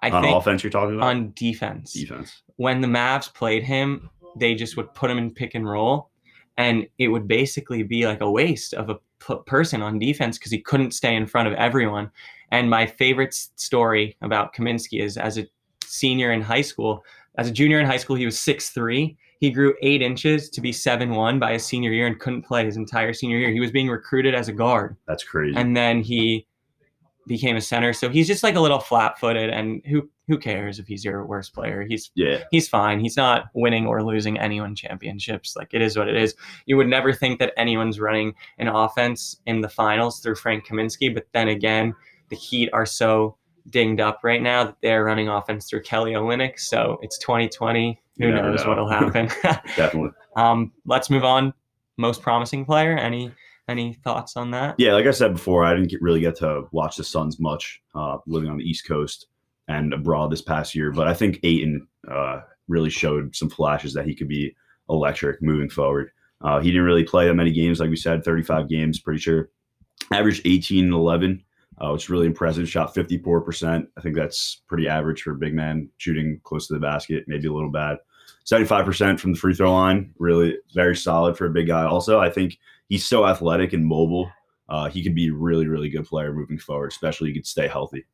I 0.02 0.10
on 0.10 0.22
think 0.22 0.36
offense, 0.36 0.62
you're 0.62 0.70
talking 0.70 0.96
about 0.96 1.08
on 1.08 1.32
defense 1.34 1.92
defense. 1.92 2.42
when 2.56 2.80
the 2.80 2.88
Mavs 2.88 3.32
played 3.32 3.62
him, 3.62 4.10
they 4.36 4.54
just 4.54 4.76
would 4.76 4.92
put 4.94 5.10
him 5.10 5.18
in 5.18 5.30
pick 5.32 5.54
and 5.54 5.68
roll, 5.68 6.10
and 6.56 6.86
it 6.98 7.08
would 7.08 7.28
basically 7.28 7.82
be 7.82 8.06
like 8.06 8.20
a 8.20 8.30
waste 8.30 8.74
of 8.74 8.90
a 8.90 8.98
p- 9.26 9.34
person 9.46 9.82
on 9.82 9.98
defense 9.98 10.38
because 10.38 10.52
he 10.52 10.60
couldn't 10.60 10.92
stay 10.92 11.14
in 11.14 11.26
front 11.26 11.48
of 11.48 11.54
everyone. 11.54 12.10
And 12.50 12.68
my 12.68 12.86
favorite 12.86 13.34
story 13.34 14.16
about 14.22 14.54
Kaminsky 14.54 15.00
is 15.00 15.16
as 15.16 15.38
a 15.38 15.46
senior 15.84 16.32
in 16.32 16.42
high 16.42 16.62
school, 16.62 17.04
as 17.38 17.48
a 17.48 17.52
junior 17.52 17.78
in 17.80 17.86
high 17.86 17.96
school, 17.96 18.16
he 18.16 18.24
was 18.26 18.36
6'3. 18.36 19.16
He 19.38 19.50
grew 19.50 19.74
eight 19.82 20.02
inches 20.02 20.50
to 20.50 20.60
be 20.60 20.72
7'1 20.72 21.38
by 21.40 21.52
his 21.54 21.64
senior 21.64 21.92
year 21.92 22.06
and 22.06 22.18
couldn't 22.18 22.42
play 22.42 22.64
his 22.64 22.76
entire 22.76 23.12
senior 23.12 23.38
year. 23.38 23.50
He 23.50 23.60
was 23.60 23.70
being 23.70 23.88
recruited 23.88 24.34
as 24.34 24.48
a 24.48 24.52
guard 24.52 24.96
That's 25.06 25.24
crazy. 25.24 25.56
and 25.56 25.76
then 25.76 26.02
he 26.02 26.46
became 27.26 27.56
a 27.56 27.60
center. 27.60 27.92
So 27.92 28.08
he's 28.08 28.26
just 28.26 28.42
like 28.42 28.56
a 28.56 28.60
little 28.60 28.80
flat-footed, 28.80 29.48
and 29.50 29.80
who 29.86 30.08
who 30.30 30.38
cares 30.38 30.78
if 30.78 30.86
he's 30.86 31.04
your 31.04 31.26
worst 31.26 31.52
player? 31.52 31.84
He's 31.86 32.12
yeah, 32.14 32.44
he's 32.52 32.68
fine. 32.68 33.00
He's 33.00 33.16
not 33.16 33.46
winning 33.52 33.86
or 33.86 34.04
losing 34.04 34.38
anyone 34.38 34.76
championships. 34.76 35.56
Like 35.56 35.74
it 35.74 35.82
is 35.82 35.96
what 35.96 36.08
it 36.08 36.16
is. 36.16 36.36
You 36.66 36.76
would 36.76 36.86
never 36.86 37.12
think 37.12 37.40
that 37.40 37.52
anyone's 37.56 37.98
running 37.98 38.34
an 38.58 38.68
offense 38.68 39.36
in 39.46 39.60
the 39.60 39.68
finals 39.68 40.20
through 40.20 40.36
Frank 40.36 40.66
Kaminsky, 40.66 41.12
but 41.12 41.26
then 41.32 41.48
again, 41.48 41.96
the 42.28 42.36
Heat 42.36 42.70
are 42.72 42.86
so 42.86 43.36
dinged 43.70 44.00
up 44.00 44.20
right 44.22 44.40
now 44.40 44.62
that 44.62 44.76
they're 44.82 45.04
running 45.04 45.28
offense 45.28 45.68
through 45.68 45.82
Kelly 45.82 46.12
Olynyk. 46.12 46.60
So 46.60 46.98
it's 47.02 47.18
2020. 47.18 48.00
Who 48.18 48.30
never 48.30 48.50
knows 48.50 48.62
know. 48.62 48.68
what'll 48.68 48.88
happen? 48.88 49.26
definitely. 49.76 50.10
um, 50.36 50.72
let's 50.86 51.10
move 51.10 51.24
on. 51.24 51.52
Most 51.96 52.22
promising 52.22 52.64
player. 52.64 52.96
Any 52.96 53.32
any 53.68 53.94
thoughts 53.94 54.36
on 54.36 54.52
that? 54.52 54.76
Yeah, 54.78 54.92
like 54.92 55.06
I 55.06 55.10
said 55.10 55.32
before, 55.32 55.64
I 55.64 55.74
didn't 55.74 55.90
get, 55.90 56.00
really 56.00 56.20
get 56.20 56.36
to 56.36 56.68
watch 56.70 56.96
the 56.96 57.04
Suns 57.04 57.40
much 57.40 57.82
uh, 57.96 58.18
living 58.28 58.48
on 58.48 58.58
the 58.58 58.64
East 58.64 58.86
Coast 58.86 59.26
and 59.70 59.94
abroad 59.94 60.30
this 60.30 60.42
past 60.42 60.74
year. 60.74 60.90
But 60.90 61.06
I 61.06 61.14
think 61.14 61.38
Ayton 61.44 61.86
uh, 62.10 62.40
really 62.68 62.90
showed 62.90 63.36
some 63.36 63.48
flashes 63.48 63.94
that 63.94 64.04
he 64.04 64.14
could 64.14 64.28
be 64.28 64.54
electric 64.88 65.40
moving 65.40 65.70
forward. 65.70 66.10
Uh, 66.40 66.58
he 66.60 66.70
didn't 66.70 66.86
really 66.86 67.04
play 67.04 67.26
that 67.26 67.34
many 67.34 67.52
games, 67.52 67.78
like 67.78 67.90
we 67.90 67.96
said, 67.96 68.24
35 68.24 68.68
games, 68.68 68.98
pretty 68.98 69.20
sure. 69.20 69.50
Averaged 70.12 70.42
18 70.44 70.86
and 70.86 70.94
11, 70.94 71.44
uh, 71.78 71.90
which 71.90 72.04
is 72.04 72.10
really 72.10 72.26
impressive. 72.26 72.68
Shot 72.68 72.94
54%. 72.94 73.86
I 73.96 74.00
think 74.00 74.16
that's 74.16 74.62
pretty 74.66 74.88
average 74.88 75.22
for 75.22 75.32
a 75.32 75.36
big 75.38 75.54
man 75.54 75.88
shooting 75.98 76.40
close 76.42 76.66
to 76.66 76.74
the 76.74 76.80
basket, 76.80 77.24
maybe 77.28 77.46
a 77.46 77.52
little 77.52 77.70
bad. 77.70 77.98
75% 78.46 79.20
from 79.20 79.32
the 79.32 79.38
free 79.38 79.54
throw 79.54 79.72
line, 79.72 80.12
really 80.18 80.56
very 80.74 80.96
solid 80.96 81.36
for 81.36 81.46
a 81.46 81.50
big 81.50 81.68
guy. 81.68 81.84
Also, 81.84 82.18
I 82.18 82.30
think 82.30 82.58
he's 82.88 83.06
so 83.06 83.26
athletic 83.26 83.72
and 83.72 83.86
mobile. 83.86 84.32
Uh, 84.68 84.88
he 84.88 85.02
could 85.02 85.14
be 85.14 85.28
a 85.28 85.34
really, 85.34 85.68
really 85.68 85.90
good 85.90 86.06
player 86.06 86.32
moving 86.32 86.58
forward, 86.58 86.90
especially 86.90 87.28
he 87.28 87.34
could 87.34 87.46
stay 87.46 87.68
healthy. 87.68 88.04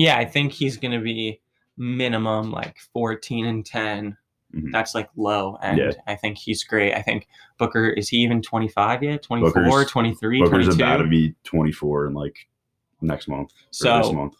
Yeah, 0.00 0.16
I 0.18 0.24
think 0.24 0.52
he's 0.52 0.76
going 0.76 0.92
to 0.92 1.00
be 1.04 1.40
minimum 1.76 2.50
like 2.50 2.78
14 2.92 3.46
and 3.46 3.64
10. 3.66 4.16
Mhm. 4.54 4.72
That's 4.72 4.94
like 4.94 5.08
low. 5.16 5.56
And 5.62 5.78
Yeah. 5.78 5.90
I 6.06 6.16
think 6.16 6.38
he's 6.38 6.64
great. 6.64 6.94
I 6.94 7.02
think 7.02 7.28
Booker, 7.58 7.88
is 7.90 8.08
he 8.08 8.16
even 8.18 8.42
25 8.42 9.02
yet? 9.02 9.22
24, 9.22 9.62
Booker's- 9.62 9.90
23, 9.90 10.40
Booker's 10.42 10.66
22? 10.66 10.82
about 10.84 10.96
to 10.98 11.06
be 11.08 11.34
24 11.44 12.06
in 12.06 12.14
like 12.14 12.48
next 13.00 13.28
month. 13.28 13.52
So 13.70 14.12
month. 14.12 14.34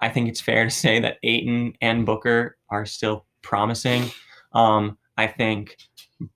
I 0.00 0.08
think 0.08 0.28
it's 0.28 0.40
fair 0.40 0.64
to 0.64 0.70
say 0.70 0.98
that 1.00 1.18
Ayton 1.22 1.74
and 1.82 2.06
Booker 2.06 2.56
are 2.70 2.86
still 2.86 3.26
promising. 3.42 4.04
Um, 4.52 4.96
I 5.18 5.26
think 5.26 5.76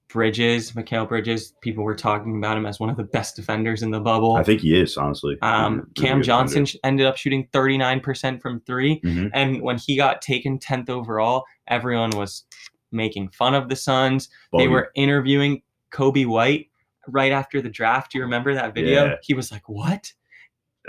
Bridges, 0.08 0.72
Mikal 0.72 1.08
Bridges, 1.08 1.54
people 1.60 1.82
were 1.84 1.94
talking 1.96 2.36
about 2.38 2.56
him 2.56 2.66
as 2.66 2.78
one 2.78 2.88
of 2.90 2.96
the 2.96 3.02
best 3.04 3.36
defenders 3.36 3.82
in 3.82 3.90
the 3.90 4.00
bubble. 4.00 4.36
I 4.36 4.42
think 4.44 4.60
he 4.60 4.78
is 4.78 4.96
honestly. 4.96 5.36
Um, 5.42 5.88
Cam 5.96 6.22
Johnson 6.22 6.64
defender. 6.64 6.80
ended 6.84 7.06
up 7.06 7.16
shooting 7.16 7.48
39% 7.52 8.40
from 8.40 8.60
three. 8.60 9.00
Mhm. 9.00 9.30
And 9.34 9.60
when 9.62 9.76
he 9.78 9.96
got 9.96 10.22
taken 10.22 10.58
10th 10.58 10.88
overall, 10.88 11.44
everyone 11.66 12.10
was 12.10 12.44
making 12.92 13.28
fun 13.30 13.54
of 13.54 13.68
the 13.68 13.76
Suns. 13.76 14.28
they 14.56 14.68
were 14.68 14.90
interviewing 14.94 15.62
Coby 15.92 16.26
White 16.26 16.68
right 17.08 17.32
after 17.32 17.60
the 17.60 17.68
draft. 17.68 18.12
Do 18.12 18.18
you 18.18 18.24
remember 18.24 18.54
that 18.54 18.74
video? 18.74 19.06
Yeah. 19.06 19.14
He 19.22 19.34
was 19.34 19.50
like, 19.50 19.68
What? 19.68 20.12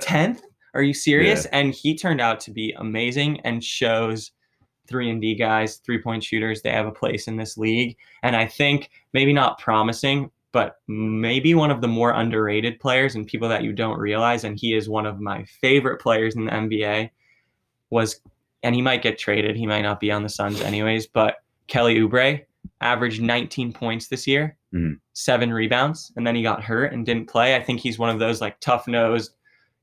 10th? 0.02 0.42
Are 0.76 0.82
you 0.84 0.94
serious? 0.94 1.46
And 1.48 1.74
he 1.74 1.96
turned 1.96 2.20
out 2.22 2.40
to 2.42 2.52
be 2.52 2.74
amazing 2.78 3.40
and 3.42 3.64
shows 3.64 4.32
three 4.88 5.10
and 5.10 5.22
D 5.22 5.36
guys, 5.36 5.78
three 5.78 6.02
point 6.02 6.24
shooters, 6.24 6.62
they 6.62 6.72
have 6.72 6.88
a 6.88 6.92
place 6.92 7.28
in 7.28 7.36
this 7.38 7.58
league. 7.58 7.98
And 8.24 8.36
I 8.36 8.46
think 8.46 8.90
maybe 9.14 9.34
not 9.34 9.60
promising, 9.60 10.30
but 10.52 10.78
maybe 10.88 11.54
one 11.54 11.72
of 11.72 11.82
the 11.82 11.88
more 11.88 12.12
underrated 12.12 12.80
players 12.80 13.16
and 13.16 13.28
people 13.28 13.50
that 13.50 13.64
you 13.64 13.74
don't 13.74 14.00
realize. 14.00 14.44
And 14.44 14.58
he 14.58 14.74
is 14.74 14.88
one 14.90 15.06
of 15.06 15.20
my 15.20 15.44
favorite 15.62 16.00
players 16.00 16.36
in 16.36 16.46
the 16.46 16.52
NBA. 16.52 17.10
Was 17.90 18.20
and 18.64 18.74
he 18.74 18.82
might 18.82 19.04
get 19.04 19.20
traded. 19.20 19.56
He 19.56 19.68
might 19.68 19.84
not 19.84 20.00
be 20.00 20.12
on 20.12 20.24
the 20.24 20.30
Suns 20.30 20.60
anyways. 20.62 21.06
But 21.08 21.36
Kelly 21.68 21.98
Oubre 22.00 22.44
averaged 22.82 23.22
19 23.22 23.72
points 23.74 24.08
this 24.08 24.26
year, 24.26 24.58
Mhm. 24.74 25.00
seven 25.14 25.54
rebounds, 25.54 26.12
and 26.16 26.26
then 26.26 26.36
he 26.36 26.42
got 26.42 26.64
hurt 26.64 26.92
and 26.94 27.06
didn't 27.06 27.28
play. 27.30 27.56
I 27.56 27.62
think 27.62 27.80
he's 27.80 28.00
one 28.00 28.10
of 28.10 28.18
those 28.20 28.42
like 28.42 28.60
tough 28.60 28.88
nosed 28.88 29.36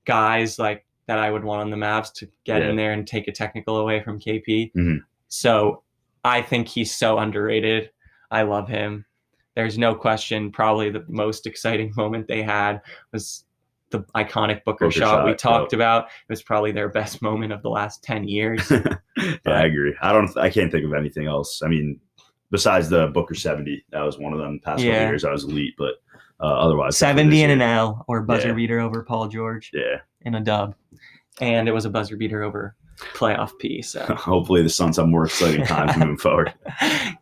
guys 0.04 0.58
like 0.58 0.84
that 1.12 1.18
I 1.22 1.30
would 1.30 1.44
want 1.44 1.60
on 1.60 1.70
the 1.70 1.76
Mavs 1.76 2.10
to 2.14 2.28
get 2.44 2.62
Yeah. 2.62 2.70
in 2.70 2.76
there 2.76 2.92
and 2.92 3.06
take 3.06 3.28
a 3.28 3.32
technical 3.32 3.76
away 3.76 4.02
from 4.02 4.18
KP. 4.18 4.72
Mhm. 4.74 5.00
So 5.28 5.82
I 6.24 6.40
think 6.40 6.68
he's 6.68 6.94
so 6.96 7.18
underrated. 7.18 7.90
I 8.30 8.42
love 8.42 8.66
him. 8.68 9.04
There's 9.54 9.76
no 9.76 9.94
question. 9.94 10.50
Probably 10.50 10.88
the 10.88 11.04
most 11.08 11.46
exciting 11.46 11.92
moment 11.96 12.28
they 12.28 12.42
had 12.42 12.80
was 13.12 13.44
the 13.90 14.00
iconic 14.14 14.64
Booker, 14.64 14.86
Booker 14.86 14.90
shot, 14.90 15.24
we 15.26 15.32
shot, 15.32 15.38
talked 15.38 15.72
about. 15.74 16.04
It 16.06 16.30
was 16.30 16.42
probably 16.42 16.72
their 16.72 16.88
best 16.88 17.20
moment 17.20 17.52
of 17.52 17.60
the 17.60 17.68
last 17.68 18.02
10 18.02 18.26
years. 18.26 18.70
yeah, 19.18 19.36
I 19.44 19.64
agree. 19.66 19.94
I 20.00 20.12
don't. 20.14 20.34
I 20.38 20.48
can't 20.48 20.72
think 20.72 20.86
of 20.86 20.94
anything 20.94 21.26
else. 21.26 21.60
I 21.62 21.68
mean, 21.68 22.00
besides 22.50 22.88
the 22.88 23.08
Booker 23.08 23.34
seventy, 23.34 23.84
that 23.90 24.00
was 24.00 24.18
one 24.18 24.32
of 24.32 24.38
them. 24.38 24.60
Past 24.64 24.82
Yeah. 24.82 25.08
years, 25.08 25.26
I 25.26 25.30
was 25.30 25.44
elite, 25.44 25.74
but 25.76 25.96
uh, 26.42 26.46
otherwise, 26.46 26.96
70 26.98 27.42
and 27.42 27.52
and 27.52 27.62
an 27.62 27.68
L 27.68 28.04
or 28.08 28.22
buzzer 28.22 28.48
Yeah. 28.48 28.54
beater 28.54 28.80
over 28.80 29.02
Paul 29.02 29.28
George 29.28 29.70
Yeah. 29.72 30.00
in 30.22 30.34
a 30.34 30.40
dub. 30.40 30.74
And 31.40 31.68
it 31.68 31.72
was 31.72 31.84
a 31.84 31.90
buzzer 31.90 32.16
beater 32.16 32.42
over 32.42 32.76
playoff 33.14 33.52
P. 33.58 33.80
So 33.82 34.04
Hopefully, 34.16 34.62
the 34.62 34.68
Suns 34.68 34.96
have 34.98 35.06
more 35.08 35.24
exciting 35.24 35.64
times 35.64 35.96
moving 35.96 36.16
forward. 36.18 36.52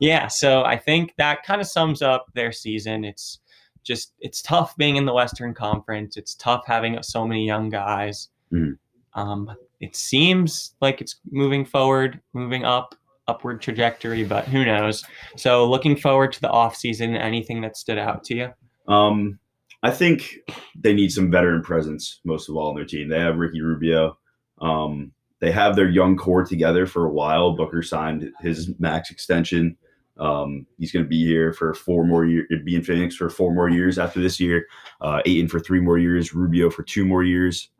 yeah, 0.01 0.27
so 0.27 0.65
I 0.65 0.77
think 0.77 1.15
that 1.19 1.43
kind 1.45 1.61
of 1.61 1.67
sums 1.67 2.03
up 2.03 2.27
their 2.35 2.51
season. 2.53 3.05
It's 3.05 3.39
just 3.85 4.13
it's 4.21 4.43
tough 4.43 4.77
being 4.77 4.97
in 4.97 5.07
the 5.07 5.13
Western 5.15 5.55
Conference. 5.55 6.17
It's 6.17 6.35
tough 6.35 6.65
having 6.67 7.01
so 7.03 7.27
many 7.27 7.47
young 7.47 7.71
guys. 7.71 8.29
Mhm. 8.53 8.77
Um, 9.15 9.51
it 9.81 9.97
seems 9.97 10.75
like 10.81 11.01
it's 11.01 11.17
moving 11.31 11.65
forward, 11.65 12.21
moving 12.35 12.65
up, 12.65 12.95
upward 13.29 13.63
trajectory, 13.63 14.25
but 14.25 14.45
who 14.47 14.65
knows? 14.65 15.05
So 15.37 15.69
looking 15.69 15.97
forward 15.97 16.33
to 16.33 16.41
the 16.41 16.51
off 16.51 16.77
season. 16.77 17.17
Anything 17.17 17.61
that 17.63 17.77
stood 17.77 17.97
out 17.97 18.23
to 18.25 18.35
you? 18.37 18.53
Um, 18.91 19.39
I 19.83 19.91
think 19.91 20.41
they 20.75 20.93
need 20.93 21.11
some 21.11 21.31
veteran 21.31 21.63
presence 21.63 22.21
most 22.25 22.49
of 22.49 22.57
all 22.57 22.69
on 22.69 22.75
their 22.75 22.85
team. 22.85 23.09
They 23.09 23.21
have 23.21 23.39
Ricky 23.39 23.63
Rubio. 23.63 24.19
Um, 24.61 25.13
they 25.41 25.51
have 25.53 25.75
their 25.75 25.89
young 25.89 26.17
core 26.17 26.45
together 26.45 26.87
for 26.87 27.07
a 27.07 27.13
while. 27.13 27.57
Booker 27.57 27.83
signed 27.83 28.31
his 28.41 28.71
max 28.79 29.11
extension. 29.11 29.77
Um, 30.19 30.67
he's 30.77 30.93
going 30.93 31.05
to 31.05 31.09
be 31.09 31.25
here 31.25 31.55
for 31.55 31.73
four 31.73 32.05
more 32.05 32.27
years. 32.27 32.47
Be 32.63 32.77
in 32.77 32.83
Phoenix 32.83 33.17
for 33.17 33.31
four 33.31 33.55
more 33.55 33.71
years 33.71 33.99
after 33.99 34.21
this 34.21 34.39
year. 34.39 34.67
Uh, 35.01 35.23
Ayton 35.25 35.49
for 35.49 35.61
three 35.61 35.81
more 35.81 35.97
years. 35.97 36.35
Rubio 36.35 36.69
for 36.69 36.83
two 36.83 37.07
more 37.07 37.23
years 37.23 37.71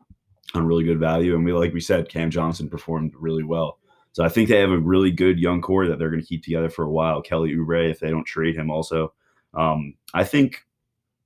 on 0.55 0.65
really 0.65 0.83
good 0.83 0.99
value. 0.99 1.35
And 1.35 1.45
we, 1.45 1.53
like 1.53 1.73
we 1.73 1.81
said, 1.81 2.09
Cam 2.09 2.31
Johnson 2.31 2.67
performed 2.67 3.13
really 3.15 3.43
well. 3.43 3.77
So 4.13 4.23
I 4.23 4.29
think 4.29 4.49
they 4.49 4.59
have 4.59 4.71
a 4.71 4.77
really 4.77 5.11
good 5.11 5.39
young 5.39 5.61
core 5.61 5.87
that 5.87 5.99
they're 5.99 6.09
going 6.09 6.21
to 6.21 6.27
keep 6.27 6.43
together 6.43 6.69
for 6.69 6.83
a 6.83 6.91
while. 6.91 7.21
Kelly 7.21 7.53
Oubre, 7.55 7.91
if 7.91 7.99
they 7.99 8.09
don't 8.09 8.25
trade 8.25 8.55
him, 8.55 8.71
also. 8.71 9.13
Um, 9.53 9.93
I 10.15 10.23
think 10.23 10.65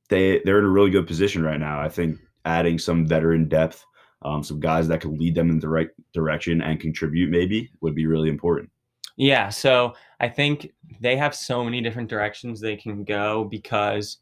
they 0.09 0.41
they're 0.45 0.59
in 0.59 0.65
a 0.65 0.69
really 0.69 0.91
good 0.91 1.07
position 1.07 1.43
right 1.43 1.59
now. 1.59 1.79
I 1.79 1.89
think 1.89 2.19
adding 2.45 2.77
some 2.77 3.07
veteran 3.07 3.47
depth, 3.47 3.85
um, 4.21 4.43
some 4.43 4.59
guys 4.59 4.87
that 4.87 5.01
could 5.01 5.17
lead 5.17 5.35
them 5.35 5.49
in 5.49 5.59
the 5.59 5.69
right 5.69 5.89
direction 6.13 6.61
and 6.61 6.79
contribute 6.79 7.29
maybe 7.29 7.71
would 7.81 7.95
be 7.95 8.05
really 8.05 8.29
important. 8.29 8.69
Yeah, 9.17 9.49
so 9.49 9.93
I 10.19 10.27
think 10.27 10.71
they 10.99 11.15
have 11.15 11.33
so 11.33 11.63
many 11.63 11.81
different 11.81 12.09
directions 12.09 12.59
they 12.59 12.75
can 12.75 13.03
go 13.03 13.45
because 13.45 14.17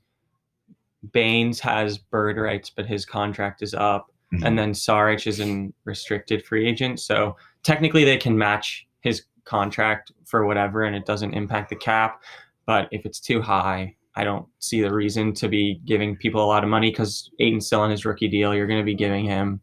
Baynes 1.12 1.60
has 1.60 1.98
bird 1.98 2.38
rights, 2.38 2.70
but 2.70 2.86
his 2.86 3.06
contract 3.06 3.62
is 3.62 3.74
up, 3.74 4.12
and 4.44 4.58
then 4.58 4.72
Saric 4.72 5.28
is 5.28 5.40
an 5.40 5.74
restricted 5.84 6.46
free 6.46 6.68
agent. 6.68 7.00
So 7.00 7.36
technically, 7.64 8.04
they 8.04 8.18
can 8.18 8.38
match 8.38 8.88
his 9.02 9.24
contract 9.46 10.12
for 10.26 10.46
whatever, 10.46 10.84
and 10.84 10.96
it 10.96 11.06
doesn't 11.06 11.34
impact 11.34 11.70
the 11.70 11.76
cap. 11.76 12.22
But 12.66 12.88
if 12.92 13.06
it's 13.06 13.20
too 13.20 13.42
high, 13.42 13.96
I 14.16 14.24
don't 14.24 14.46
see 14.60 14.82
the 14.82 14.94
reason 14.94 15.34
to 15.36 15.48
be 15.48 15.82
giving 15.86 16.16
people 16.16 16.44
a 16.44 16.46
lot 16.46 16.64
of 16.64 16.70
money 16.70 16.92
because 16.92 17.32
Ayton's 17.40 17.66
still 17.66 17.82
on 17.82 17.90
his 17.90 18.06
rookie 18.06 18.28
deal. 18.28 18.54
You're 18.54 18.68
going 18.68 18.80
to 18.80 18.86
be 18.86 18.96
giving 18.96 19.26
him 19.26 19.60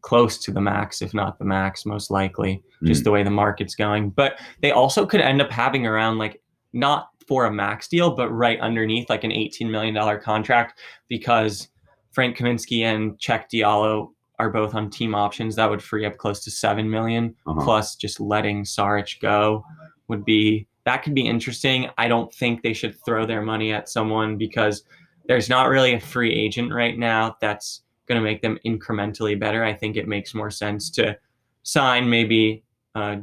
close 0.00 0.36
to 0.38 0.50
the 0.50 0.60
max, 0.60 1.00
if 1.00 1.14
not 1.14 1.38
the 1.38 1.44
max, 1.44 1.86
most 1.86 2.10
likely, 2.10 2.62
just 2.84 3.04
the 3.04 3.12
way 3.12 3.22
the 3.22 3.30
market's 3.30 3.76
going. 3.76 4.10
But 4.10 4.40
they 4.60 4.72
also 4.72 5.06
could 5.06 5.20
end 5.20 5.40
up 5.40 5.50
having 5.50 5.86
around 5.86 6.18
like 6.18 6.42
not 6.72 7.08
for 7.28 7.44
a 7.44 7.52
max 7.52 7.86
deal, 7.86 8.10
but 8.10 8.28
right 8.30 8.58
underneath 8.60 9.08
like 9.08 9.22
an 9.22 9.30
$18 9.30 9.70
million 9.70 10.20
contract 10.20 10.80
because 11.08 11.68
Frank 12.10 12.36
Kaminsky 12.36 12.82
and 12.82 13.18
Cheick 13.18 13.44
Diallo 13.52 14.08
are 14.38 14.50
both 14.50 14.74
on 14.74 14.90
team 14.90 15.14
options. 15.14 15.54
That 15.54 15.70
would 15.70 15.82
free 15.82 16.04
up 16.04 16.16
close 16.16 16.42
to 16.44 16.50
7 16.50 16.90
million. 16.90 17.34
Uh-huh. 17.46 17.62
Plus, 17.62 17.94
just 17.94 18.20
letting 18.20 18.64
Saric 18.64 19.20
go 19.20 19.64
would 20.08 20.24
be 20.24 20.66
that 20.84 21.02
could 21.02 21.14
be 21.14 21.26
interesting. 21.26 21.88
I 21.98 22.08
don't 22.08 22.32
think 22.32 22.62
they 22.62 22.72
should 22.72 22.96
throw 23.04 23.26
their 23.26 23.42
money 23.42 23.72
at 23.72 23.88
someone 23.88 24.36
because 24.36 24.84
there's 25.26 25.48
not 25.48 25.68
really 25.68 25.94
a 25.94 26.00
free 26.00 26.32
agent 26.32 26.72
right 26.72 26.98
now 26.98 27.36
that's 27.40 27.82
going 28.06 28.20
to 28.20 28.24
make 28.24 28.42
them 28.42 28.58
incrementally 28.66 29.38
better. 29.38 29.64
I 29.64 29.72
think 29.72 29.96
it 29.96 30.08
makes 30.08 30.34
more 30.34 30.50
sense 30.50 30.90
to 30.90 31.16
sign 31.62 32.10
maybe 32.10 32.64
a 32.96 33.18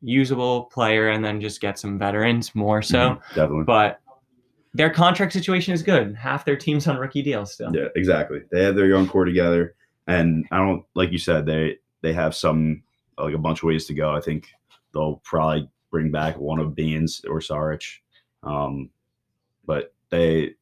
usable 0.00 0.64
player 0.64 1.10
and 1.10 1.24
then 1.24 1.40
just 1.40 1.60
get 1.60 1.78
some 1.78 1.98
veterans 1.98 2.54
more 2.54 2.80
so. 2.80 2.98
Mhm, 3.10 3.20
definitely. 3.34 3.64
But 3.64 4.00
their 4.72 4.90
contract 4.90 5.32
situation 5.32 5.72
is 5.72 5.82
good. 5.82 6.14
Half 6.14 6.44
their 6.44 6.56
team's 6.56 6.86
on 6.88 6.96
rookie 6.96 7.22
deals 7.22 7.52
still. 7.52 7.74
Yeah, 7.74 7.88
exactly. 7.94 8.40
They 8.50 8.64
have 8.64 8.74
their 8.74 8.88
young 8.88 9.06
core 9.06 9.24
together, 9.24 9.76
and 10.06 10.46
I 10.50 10.58
don't 10.58 10.84
like 10.94 11.12
you 11.12 11.18
said 11.18 11.46
they 11.46 11.76
they 12.02 12.12
have 12.12 12.34
some 12.34 12.82
like 13.18 13.34
a 13.34 13.38
bunch 13.38 13.62
of 13.62 13.68
ways 13.68 13.86
to 13.86 13.94
go. 13.94 14.14
I 14.14 14.20
think 14.20 14.48
they'll 14.92 15.20
probably 15.24 15.68
bring 15.94 16.10
back 16.10 16.36
one 16.36 16.58
of 16.58 16.74
Beans 16.74 17.24
or 17.30 17.38
Saric, 17.38 17.98
um, 18.42 18.90
but 19.64 19.94
they 20.10 20.54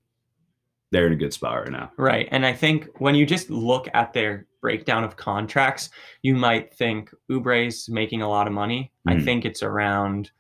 they're 0.90 1.06
in 1.06 1.14
a 1.14 1.16
good 1.16 1.32
spot 1.32 1.58
right 1.62 1.70
now. 1.72 1.90
Right. 1.96 2.28
And 2.30 2.44
I 2.44 2.52
think 2.52 2.86
when 2.98 3.14
you 3.14 3.24
just 3.24 3.48
look 3.48 3.88
at 3.94 4.12
their 4.12 4.46
breakdown 4.60 5.04
of 5.04 5.16
contracts, 5.16 5.88
you 6.20 6.36
might 6.36 6.74
think 6.74 7.10
Oubre's 7.30 7.88
making 7.88 8.20
a 8.20 8.28
lot 8.28 8.46
of 8.46 8.52
money. 8.52 8.92
I 9.06 9.14
Mhm. 9.14 9.24
think 9.24 9.44
it's 9.46 9.62
around 9.62 10.30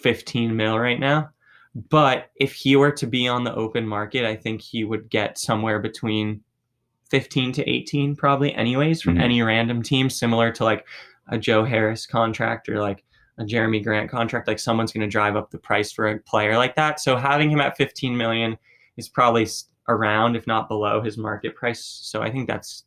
15 0.00 0.56
mil 0.56 0.78
right 0.78 0.98
now. 0.98 1.28
But 1.90 2.30
if 2.36 2.54
he 2.54 2.76
were 2.76 2.92
to 2.92 3.06
be 3.06 3.28
on 3.28 3.44
the 3.44 3.54
open 3.54 3.86
market, 3.86 4.24
I 4.24 4.36
think 4.36 4.62
he 4.62 4.84
would 4.84 5.10
get 5.10 5.36
somewhere 5.36 5.80
between 5.80 6.40
15 7.10 7.52
to 7.52 7.68
18 7.68 8.16
probably 8.16 8.54
anyways 8.54 9.02
from 9.02 9.16
Mhm. 9.16 9.20
any 9.20 9.42
random 9.42 9.82
team 9.82 10.08
similar 10.08 10.50
to 10.52 10.64
like 10.64 10.86
a 11.28 11.36
Joe 11.36 11.64
Harris 11.64 12.06
contract 12.06 12.70
or 12.70 12.80
like 12.80 13.04
a 13.38 13.44
Jerami 13.44 13.82
Grant 13.82 14.10
contract 14.10 14.48
like 14.48 14.58
someone's 14.58 14.92
going 14.92 15.02
to 15.02 15.10
drive 15.10 15.36
up 15.36 15.50
the 15.50 15.58
price 15.58 15.90
for 15.92 16.08
a 16.08 16.18
player 16.20 16.56
like 16.56 16.76
that. 16.76 17.00
So 17.00 17.16
having 17.16 17.50
him 17.50 17.60
at 17.60 17.76
15 17.76 18.16
million 18.16 18.56
is 18.96 19.08
probably 19.08 19.48
around 19.88 20.36
if 20.36 20.46
not 20.46 20.68
below 20.68 21.02
his 21.02 21.18
market 21.18 21.54
price. 21.54 21.82
So 21.82 22.22
I 22.22 22.30
think 22.30 22.46
that's 22.46 22.84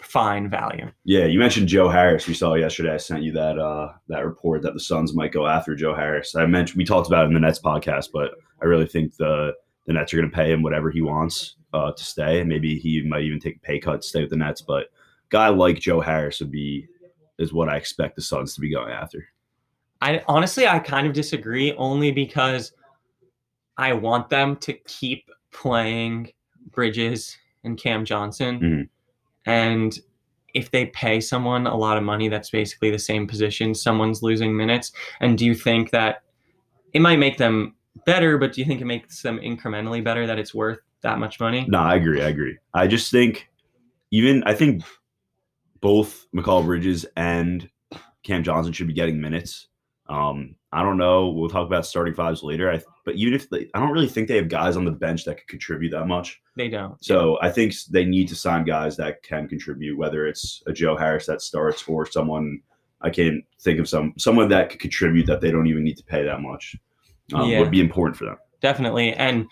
fine 0.00 0.50
value. 0.50 0.90
Yeah, 1.04 1.26
you 1.26 1.38
mentioned 1.38 1.68
Joe 1.68 1.88
Harris. 1.88 2.26
We 2.26 2.34
saw 2.34 2.54
yesterday. 2.54 2.94
I 2.94 2.96
sent 2.96 3.22
you 3.22 3.32
that 3.32 3.58
uh, 3.58 3.92
that 4.08 4.24
report 4.24 4.62
that 4.62 4.74
the 4.74 4.80
Suns 4.80 5.14
might 5.14 5.32
go 5.32 5.46
after 5.46 5.74
Joe 5.74 5.94
Harris. 5.94 6.34
I 6.34 6.46
mentioned 6.46 6.78
we 6.78 6.84
talked 6.84 7.06
about 7.06 7.24
it 7.24 7.28
in 7.28 7.34
the 7.34 7.40
Nets 7.40 7.60
podcast, 7.60 8.08
but 8.12 8.32
I 8.60 8.66
really 8.66 8.86
think 8.86 9.16
the 9.16 9.52
the 9.86 9.92
Nets 9.92 10.12
are 10.12 10.16
going 10.16 10.30
to 10.30 10.34
pay 10.34 10.52
him 10.52 10.62
whatever 10.62 10.90
he 10.90 11.02
wants 11.02 11.56
uh, 11.72 11.92
to 11.92 12.04
stay. 12.04 12.42
Maybe 12.44 12.78
he 12.78 13.02
might 13.02 13.22
even 13.22 13.40
take 13.40 13.56
a 13.56 13.60
pay 13.60 13.78
cut 13.78 14.02
to 14.02 14.08
stay 14.08 14.20
with 14.20 14.30
the 14.30 14.36
Nets. 14.36 14.62
But 14.62 14.86
guy 15.28 15.48
like 15.48 15.80
Joe 15.80 16.00
Harris 16.00 16.40
would 16.40 16.50
be 16.50 16.86
is 17.38 17.52
what 17.52 17.68
I 17.68 17.76
expect 17.76 18.16
the 18.16 18.22
Suns 18.22 18.54
to 18.54 18.60
be 18.60 18.70
going 18.70 18.92
after. 18.92 19.26
I 20.02 20.20
honestly 20.26 20.66
I 20.66 20.80
kind 20.80 21.06
of 21.06 21.12
disagree 21.12 21.72
only 21.74 22.10
because 22.10 22.72
I 23.78 23.92
want 23.92 24.28
them 24.28 24.56
to 24.56 24.72
keep 24.72 25.30
playing 25.52 26.32
Bridges 26.72 27.38
and 27.62 27.78
Cam 27.78 28.04
Johnson. 28.04 28.60
Mhm. 28.60 28.88
And 29.46 29.98
if 30.54 30.72
they 30.72 30.86
pay 30.86 31.20
someone 31.20 31.66
a 31.66 31.76
lot 31.76 31.96
of 31.96 32.02
money 32.02 32.28
that's 32.28 32.50
basically 32.50 32.90
the 32.90 32.98
same 32.98 33.26
position, 33.28 33.74
someone's 33.74 34.22
losing 34.22 34.56
minutes. 34.56 34.92
And 35.20 35.38
do 35.38 35.46
you 35.46 35.54
think 35.54 35.90
that 35.90 36.24
it 36.92 37.00
might 37.00 37.18
make 37.18 37.38
them 37.38 37.76
better, 38.04 38.38
but 38.38 38.52
do 38.52 38.60
you 38.60 38.66
think 38.66 38.80
it 38.80 38.86
makes 38.86 39.22
them 39.22 39.38
incrementally 39.38 40.02
better 40.02 40.26
that 40.26 40.38
it's 40.38 40.52
worth 40.52 40.80
that 41.02 41.18
much 41.18 41.38
money? 41.38 41.64
No, 41.68 41.78
I 41.78 41.94
agree. 41.94 42.20
I 42.20 42.28
agree. 42.28 42.58
I 42.74 42.88
just 42.88 43.10
think 43.12 43.48
even 44.10 44.42
I 44.44 44.54
think 44.54 44.82
both 45.80 46.26
Mikal 46.34 46.64
Bridges 46.64 47.06
and 47.16 47.70
Cam 48.24 48.42
Johnson 48.42 48.72
should 48.72 48.88
be 48.88 48.92
getting 48.92 49.20
minutes. 49.20 49.68
Um, 50.12 50.56
I 50.72 50.82
don't 50.82 50.98
know. 50.98 51.28
We'll 51.28 51.48
talk 51.48 51.66
about 51.66 51.86
starting 51.86 52.14
fives 52.14 52.42
later. 52.42 52.70
I, 52.70 52.82
but 53.04 53.14
even 53.14 53.32
if 53.32 53.48
they, 53.48 53.68
I 53.74 53.80
don't 53.80 53.92
really 53.92 54.08
think 54.08 54.28
they 54.28 54.36
have 54.36 54.48
guys 54.48 54.76
on 54.76 54.84
the 54.84 54.90
bench 54.90 55.24
that 55.24 55.38
could 55.38 55.48
contribute 55.48 55.90
that 55.90 56.06
much. 56.06 56.40
They 56.56 56.68
don't. 56.68 57.02
So 57.02 57.38
I 57.40 57.50
think 57.50 57.74
they 57.90 58.04
need 58.04 58.28
to 58.28 58.34
sign 58.34 58.64
guys 58.64 58.96
that 58.98 59.22
can 59.22 59.48
contribute, 59.48 59.96
whether 59.96 60.26
it's 60.26 60.62
a 60.66 60.72
Joe 60.72 60.96
Harris 60.96 61.26
that 61.26 61.40
starts 61.40 61.86
or 61.88 62.04
someone 62.06 62.60
I 63.00 63.10
can't 63.10 63.42
think 63.60 63.80
of 63.80 63.88
some 63.88 64.14
someone 64.18 64.48
that 64.50 64.70
could 64.70 64.80
contribute 64.80 65.26
that 65.26 65.40
they 65.40 65.50
don't 65.50 65.66
even 65.66 65.82
need 65.82 65.96
to 65.96 66.04
pay 66.04 66.22
that 66.24 66.40
much. 66.40 66.76
Um, 67.32 67.48
Yeah. 67.48 67.60
Would 67.60 67.70
be 67.70 67.80
important 67.80 68.16
for 68.16 68.26
them. 68.26 68.36
Definitely. 68.60 69.14
And 69.14 69.46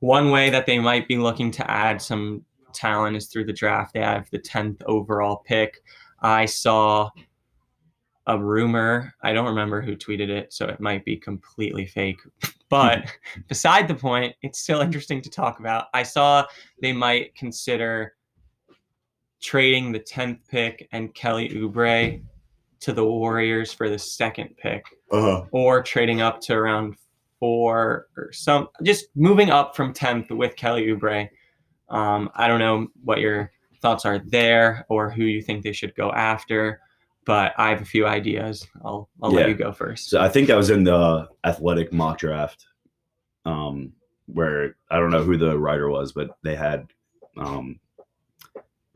one 0.00 0.30
way 0.30 0.50
that 0.50 0.66
they 0.66 0.78
might 0.78 1.06
be 1.08 1.16
looking 1.16 1.50
to 1.52 1.70
add 1.70 2.02
some 2.02 2.44
talent 2.72 3.16
is 3.16 3.26
through 3.26 3.44
the 3.44 3.52
draft. 3.52 3.94
They 3.94 4.00
have 4.00 4.28
the 4.30 4.38
10th 4.38 4.82
overall 4.86 5.42
pick. 5.46 5.82
I 6.20 6.46
saw 6.46 7.10
a 8.26 8.38
rumor. 8.38 9.14
I 9.22 9.32
don't 9.32 9.46
remember 9.46 9.80
who 9.80 9.94
tweeted 9.96 10.28
it, 10.28 10.52
so 10.52 10.66
it 10.66 10.80
might 10.80 11.04
be 11.04 11.16
completely 11.16 11.86
fake. 11.86 12.18
But 12.68 13.06
beside 13.48 13.86
the 13.86 13.94
point, 13.94 14.34
it's 14.42 14.58
still 14.58 14.80
interesting 14.80 15.22
to 15.22 15.30
talk 15.30 15.60
about. 15.60 15.84
I 15.94 16.02
saw 16.02 16.44
they 16.82 16.92
might 16.92 17.32
consider 17.36 18.14
trading 19.40 19.92
the 19.92 20.00
10th 20.00 20.40
pick 20.48 20.88
and 20.90 21.14
Kelly 21.14 21.48
Oubre 21.50 22.20
to 22.80 22.92
the 22.92 23.04
Warriors 23.04 23.72
for 23.72 23.88
the 23.88 23.98
second 23.98 24.56
pick 24.56 24.84
Uh-huh. 25.12 25.44
or 25.52 25.80
trading 25.82 26.20
up 26.20 26.40
to 26.42 26.54
around 26.54 26.96
four 27.38 28.08
or 28.16 28.32
some 28.32 28.68
just 28.82 29.06
moving 29.14 29.50
up 29.50 29.76
from 29.76 29.92
10th 29.94 30.30
with 30.30 30.56
Kelly 30.56 30.86
Oubre. 30.88 31.28
Um, 31.88 32.30
I 32.34 32.48
don't 32.48 32.58
know 32.58 32.88
what 33.04 33.20
your 33.20 33.52
thoughts 33.80 34.04
are 34.04 34.18
there 34.18 34.84
or 34.88 35.08
who 35.10 35.22
you 35.22 35.40
think 35.40 35.62
they 35.62 35.72
should 35.72 35.94
go 35.94 36.10
after, 36.10 36.80
but 37.26 37.52
I 37.58 37.68
have 37.68 37.82
a 37.82 37.84
few 37.84 38.06
ideas. 38.06 38.66
I'll, 38.82 39.10
I'll 39.22 39.32
Yeah. 39.32 39.40
let 39.40 39.48
you 39.50 39.54
go 39.56 39.72
first. 39.72 40.08
So 40.08 40.20
I 40.20 40.28
think 40.30 40.46
that 40.48 40.56
was 40.56 40.70
in 40.70 40.84
the 40.84 41.28
athletic 41.44 41.92
mock 41.92 42.18
draft, 42.18 42.66
um, 43.44 43.92
where 44.26 44.76
I 44.90 44.98
don't 44.98 45.10
know 45.10 45.22
who 45.24 45.36
the 45.36 45.58
writer 45.58 45.90
was, 45.90 46.12
but 46.12 46.30
they 46.42 46.56
had 46.56 46.86
um, 47.36 47.78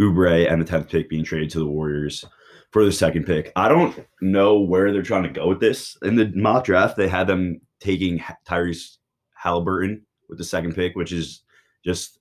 Oubre 0.00 0.50
and 0.50 0.62
the 0.62 0.64
tenth 0.66 0.88
pick 0.88 1.10
being 1.10 1.24
traded 1.24 1.50
to 1.50 1.58
the 1.58 1.66
Warriors 1.66 2.24
for 2.70 2.84
the 2.84 2.92
second 2.92 3.26
pick. 3.26 3.52
I 3.56 3.68
don't 3.68 4.06
know 4.20 4.60
where 4.60 4.92
they're 4.92 5.02
trying 5.02 5.24
to 5.24 5.28
go 5.28 5.48
with 5.48 5.60
this. 5.60 5.98
In 6.02 6.14
the 6.16 6.32
mock 6.34 6.64
draft, 6.64 6.96
they 6.96 7.08
had 7.08 7.26
them 7.26 7.60
taking 7.80 8.20
Tyrese 8.46 8.98
Halliburton 9.34 10.06
with 10.28 10.38
the 10.38 10.44
second 10.44 10.74
pick, 10.76 10.94
which 10.94 11.12
is 11.12 11.42
just 11.84 12.19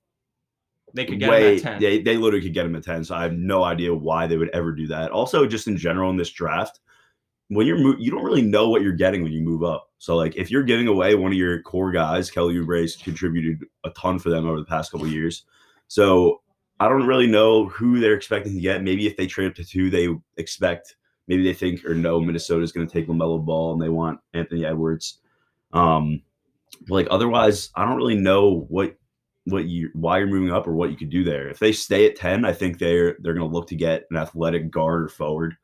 They 0.94 1.06
could 1.06 1.20
get 1.20 1.30
way 1.30 1.52
him 1.52 1.58
at 1.58 1.64
10. 1.64 1.82
they 1.82 2.02
they 2.02 2.18
literally 2.18 2.44
could 2.44 2.54
get 2.54 2.66
him 2.66 2.76
at 2.76 2.84
10 2.84 3.04
so 3.04 3.16
i 3.16 3.24
have 3.24 3.34
no 3.34 3.64
idea 3.64 3.94
why 3.94 4.28
they 4.28 4.38
would 4.38 4.50
ever 4.50 4.72
do 4.72 4.88
that. 4.88 5.12
Also 5.12 5.46
just 5.46 5.68
in 5.68 5.78
general 5.78 6.10
in 6.10 6.18
this 6.18 6.30
draft 6.30 6.80
when 7.50 7.66
you're 7.66 7.80
mo- 7.80 7.98
you 7.98 8.12
don't 8.12 8.24
really 8.24 8.44
know 8.44 8.70
what 8.70 8.82
you're 8.84 8.94
getting 8.94 9.24
when 9.24 9.32
you 9.32 9.42
move 9.42 9.64
up. 9.64 9.90
So 9.98 10.16
like 10.16 10.36
if 10.36 10.52
you're 10.52 10.64
giving 10.64 10.88
away 10.88 11.16
one 11.16 11.32
of 11.32 11.38
your 11.38 11.62
core 11.64 11.92
guys 11.92 12.30
kelly 12.32 12.56
Oubre's 12.58 12.96
contributed 12.96 13.66
a 13.84 13.90
ton 13.92 14.20
for 14.20 14.30
them 14.30 14.48
over 14.48 14.60
the 14.60 14.66
past 14.66 14.92
couple 14.92 15.08
of 15.08 15.14
years. 15.14 15.46
So 15.88 16.42
i 16.80 16.88
don't 16.88 17.08
really 17.08 17.28
know 17.28 17.68
who 17.68 18.00
they're 18.00 18.14
expecting 18.16 18.54
to 18.54 18.62
get. 18.62 18.84
Maybe 18.84 19.08
if 19.08 19.18
they 19.18 19.28
trade 19.28 19.48
up 19.48 19.56
to 19.56 19.64
two 19.66 19.90
they 19.90 20.10
expect 20.38 20.96
maybe 21.28 21.44
they 21.44 21.54
think 21.54 21.86
or 21.86 21.94
know 21.94 22.20
minnesota's 22.20 22.72
going 22.72 22.88
to 22.88 22.94
take 22.94 23.08
lamelo 23.08 23.44
ball 23.44 23.74
and 23.74 23.82
they 23.82 23.90
want 23.90 24.20
anthony 24.34 24.66
edwards. 24.66 25.20
Um 25.74 26.22
like 26.88 27.08
otherwise 27.10 27.72
i 27.76 27.84
don't 27.84 27.98
really 27.98 28.16
know 28.16 28.66
what 28.70 28.96
what 29.46 29.66
you 29.66 29.90
why 29.94 30.18
you're 30.20 30.28
moving 30.28 30.52
up 30.52 30.68
or 30.68 30.74
what 30.74 30.92
you 30.92 30.98
could 30.98 31.10
do 31.10 31.24
there. 31.24 31.50
If 31.50 31.60
they 31.60 31.72
stay 31.72 32.06
at 32.06 32.16
10, 32.16 32.46
I 32.46 32.54
think 32.54 32.78
they're 32.78 33.18
they're 33.20 33.34
going 33.34 33.50
to 33.50 33.54
look 33.54 33.68
to 33.70 33.76
get 33.76 34.06
an 34.12 34.18
athletic 34.18 34.70
guard 34.70 35.04
or 35.04 35.10
forward 35.10 35.56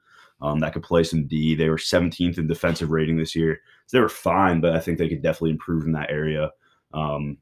um, 0.42 0.60
that 0.60 0.74
could 0.74 0.84
play 0.84 1.04
some 1.04 1.28
D. 1.28 1.56
They 1.56 1.70
were 1.70 1.78
17th 1.78 2.38
in 2.38 2.48
defensive 2.48 2.92
rating 2.92 3.18
this 3.18 3.36
year. 3.36 3.62
So 3.88 3.98
they 3.98 4.02
were 4.02 4.10
fine, 4.10 4.62
but 4.62 4.76
I 4.76 4.80
think 4.80 4.98
they 4.98 5.10
could 5.10 5.22
definitely 5.22 5.52
improve 5.52 5.86
in 5.86 5.94
that 5.94 6.12
area. 6.12 6.52
Um, 6.94 7.38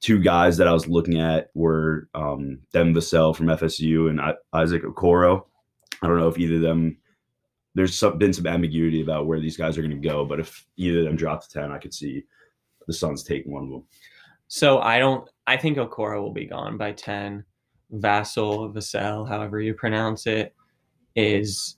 two 0.00 0.18
guys 0.20 0.56
that 0.56 0.68
I 0.68 0.72
was 0.72 0.88
looking 0.88 1.20
at 1.20 1.50
were 1.54 2.08
um, 2.14 2.60
Devin 2.72 2.94
Vassell 2.94 3.34
from 3.34 3.46
FSU 3.46 4.10
and 4.10 4.20
Isaac 4.52 4.82
Okoro. 4.82 5.44
I 6.02 6.06
don't 6.06 6.18
know 6.18 6.28
if 6.28 6.38
either 6.38 6.56
of 6.56 6.62
them. 6.62 6.96
There's 7.74 7.96
some, 7.96 8.18
been 8.18 8.32
some 8.32 8.48
ambiguity 8.48 9.00
about 9.00 9.26
where 9.26 9.38
these 9.38 9.56
guys 9.56 9.78
are 9.78 9.82
going 9.82 10.00
to 10.02 10.08
go, 10.08 10.24
but 10.24 10.40
if 10.40 10.66
either 10.76 11.00
of 11.00 11.04
them 11.04 11.16
drop 11.16 11.42
to 11.42 11.50
10, 11.50 11.70
I 11.70 11.78
could 11.78 11.94
see 11.94 12.24
the 12.88 12.92
Suns 12.92 13.22
taking 13.22 13.52
one 13.52 13.64
of 13.64 13.70
them. 13.70 13.84
So 14.52 14.80
I 14.80 14.98
don't. 14.98 15.28
I 15.46 15.56
think 15.56 15.78
Okoro 15.78 16.20
will 16.20 16.32
be 16.32 16.44
gone 16.44 16.76
by 16.76 16.90
ten. 16.92 17.44
Vassal, 17.92 18.68
Vassell, 18.72 19.26
however 19.28 19.60
you 19.60 19.74
pronounce 19.74 20.26
it, 20.26 20.54
is 21.14 21.76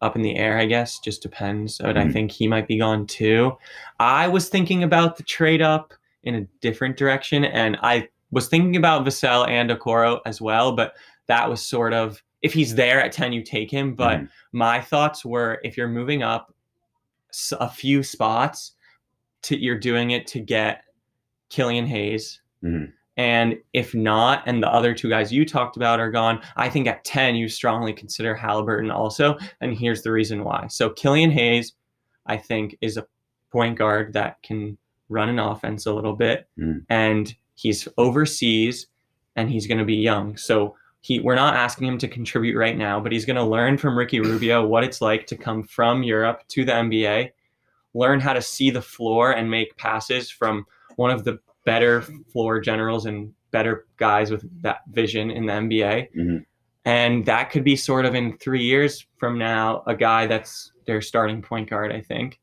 up 0.00 0.14
in 0.14 0.22
the 0.22 0.36
air. 0.36 0.56
I 0.56 0.66
guess 0.66 1.00
just 1.00 1.20
depends. 1.20 1.78
But 1.78 1.96
I 1.98 2.04
Mhm. 2.04 2.12
think 2.12 2.30
he 2.30 2.46
might 2.46 2.68
be 2.68 2.78
gone 2.78 3.06
too. 3.08 3.58
I 3.98 4.28
was 4.28 4.48
thinking 4.48 4.84
about 4.84 5.16
the 5.16 5.24
trade 5.24 5.62
up 5.62 5.94
in 6.22 6.36
a 6.36 6.42
different 6.60 6.96
direction, 6.96 7.44
and 7.44 7.76
I 7.82 8.08
was 8.30 8.46
thinking 8.48 8.76
about 8.76 9.04
Vassell 9.04 9.48
and 9.48 9.68
Okoro 9.70 10.20
as 10.26 10.40
well. 10.40 10.72
But 10.72 10.94
that 11.26 11.48
was 11.50 11.60
sort 11.60 11.92
of 11.92 12.22
if 12.42 12.52
he's 12.52 12.76
there 12.76 13.02
at 13.02 13.10
ten, 13.10 13.32
you 13.32 13.42
take 13.42 13.70
him. 13.70 13.94
But 13.96 14.20
Mhm. 14.20 14.28
my 14.52 14.80
thoughts 14.80 15.24
were 15.24 15.60
if 15.64 15.76
you're 15.76 15.88
moving 15.88 16.22
up 16.22 16.54
a 17.58 17.68
few 17.68 18.04
spots, 18.04 18.74
to 19.42 19.58
you're 19.58 19.78
doing 19.78 20.12
it 20.12 20.26
to 20.28 20.40
get 20.40 20.84
Killian 21.48 21.86
Hayes. 21.86 22.40
Mhm. 22.62 22.92
And 23.18 23.56
if 23.72 23.94
not, 23.94 24.42
and 24.46 24.62
the 24.62 24.68
other 24.68 24.92
two 24.94 25.08
guys 25.08 25.32
you 25.32 25.46
talked 25.46 25.76
about 25.76 26.00
are 26.00 26.10
gone, 26.10 26.42
I 26.56 26.68
think 26.68 26.86
at 26.86 27.04
10, 27.04 27.34
you 27.34 27.48
strongly 27.48 27.94
consider 27.94 28.34
Halliburton 28.34 28.90
also. 28.90 29.38
And 29.60 29.72
here's 29.74 30.02
the 30.02 30.12
reason 30.12 30.44
why. 30.44 30.66
So 30.68 30.90
Killian 30.90 31.30
Hayes, 31.30 31.72
I 32.26 32.36
think, 32.36 32.76
is 32.82 32.98
a 32.98 33.06
point 33.50 33.78
guard 33.78 34.12
that 34.12 34.42
can 34.42 34.76
run 35.08 35.30
an 35.30 35.38
offense 35.38 35.86
a 35.86 35.94
little 35.94 36.14
bit. 36.14 36.46
Mhm. 36.58 36.84
And 36.90 37.34
he's 37.54 37.88
overseas 37.96 38.86
and 39.34 39.48
he's 39.48 39.66
going 39.66 39.78
to 39.78 39.84
be 39.84 39.94
young. 39.96 40.36
So 40.36 40.76
he, 41.00 41.20
we're 41.20 41.36
not 41.36 41.54
asking 41.54 41.86
him 41.86 41.98
to 41.98 42.08
contribute 42.08 42.58
right 42.58 42.76
now, 42.76 43.00
but 43.00 43.12
he's 43.12 43.24
going 43.24 43.36
to 43.36 43.44
learn 43.44 43.78
from 43.78 43.96
Ricky 43.96 44.20
Rubio 44.20 44.66
what 44.66 44.84
it's 44.84 45.00
like 45.00 45.26
to 45.28 45.36
come 45.36 45.62
from 45.62 46.02
Europe 46.02 46.42
to 46.48 46.64
the 46.66 46.72
NBA, 46.72 47.30
learn 47.94 48.20
how 48.20 48.32
to 48.34 48.42
see 48.42 48.70
the 48.70 48.82
floor 48.82 49.30
and 49.30 49.50
make 49.50 49.76
passes 49.76 50.28
from 50.30 50.66
one 50.96 51.10
of 51.10 51.24
the 51.24 51.38
better 51.64 52.02
floor 52.32 52.60
generals 52.60 53.06
and 53.06 53.32
better 53.50 53.86
guys 53.96 54.30
with 54.30 54.44
that 54.62 54.80
vision 54.90 55.30
in 55.30 55.46
the 55.46 55.52
NBA. 55.52 56.08
Mhm. 56.16 56.44
And 56.84 57.26
that 57.26 57.50
could 57.50 57.64
be 57.64 57.74
sort 57.74 58.04
of 58.04 58.14
in 58.14 58.38
three 58.38 58.62
years 58.62 59.06
from 59.18 59.38
now, 59.38 59.82
a 59.86 59.94
guy 59.94 60.26
that's 60.26 60.72
their 60.86 61.00
starting 61.00 61.42
point 61.42 61.68
guard, 61.68 61.92
I 61.92 62.00
think. 62.00 62.38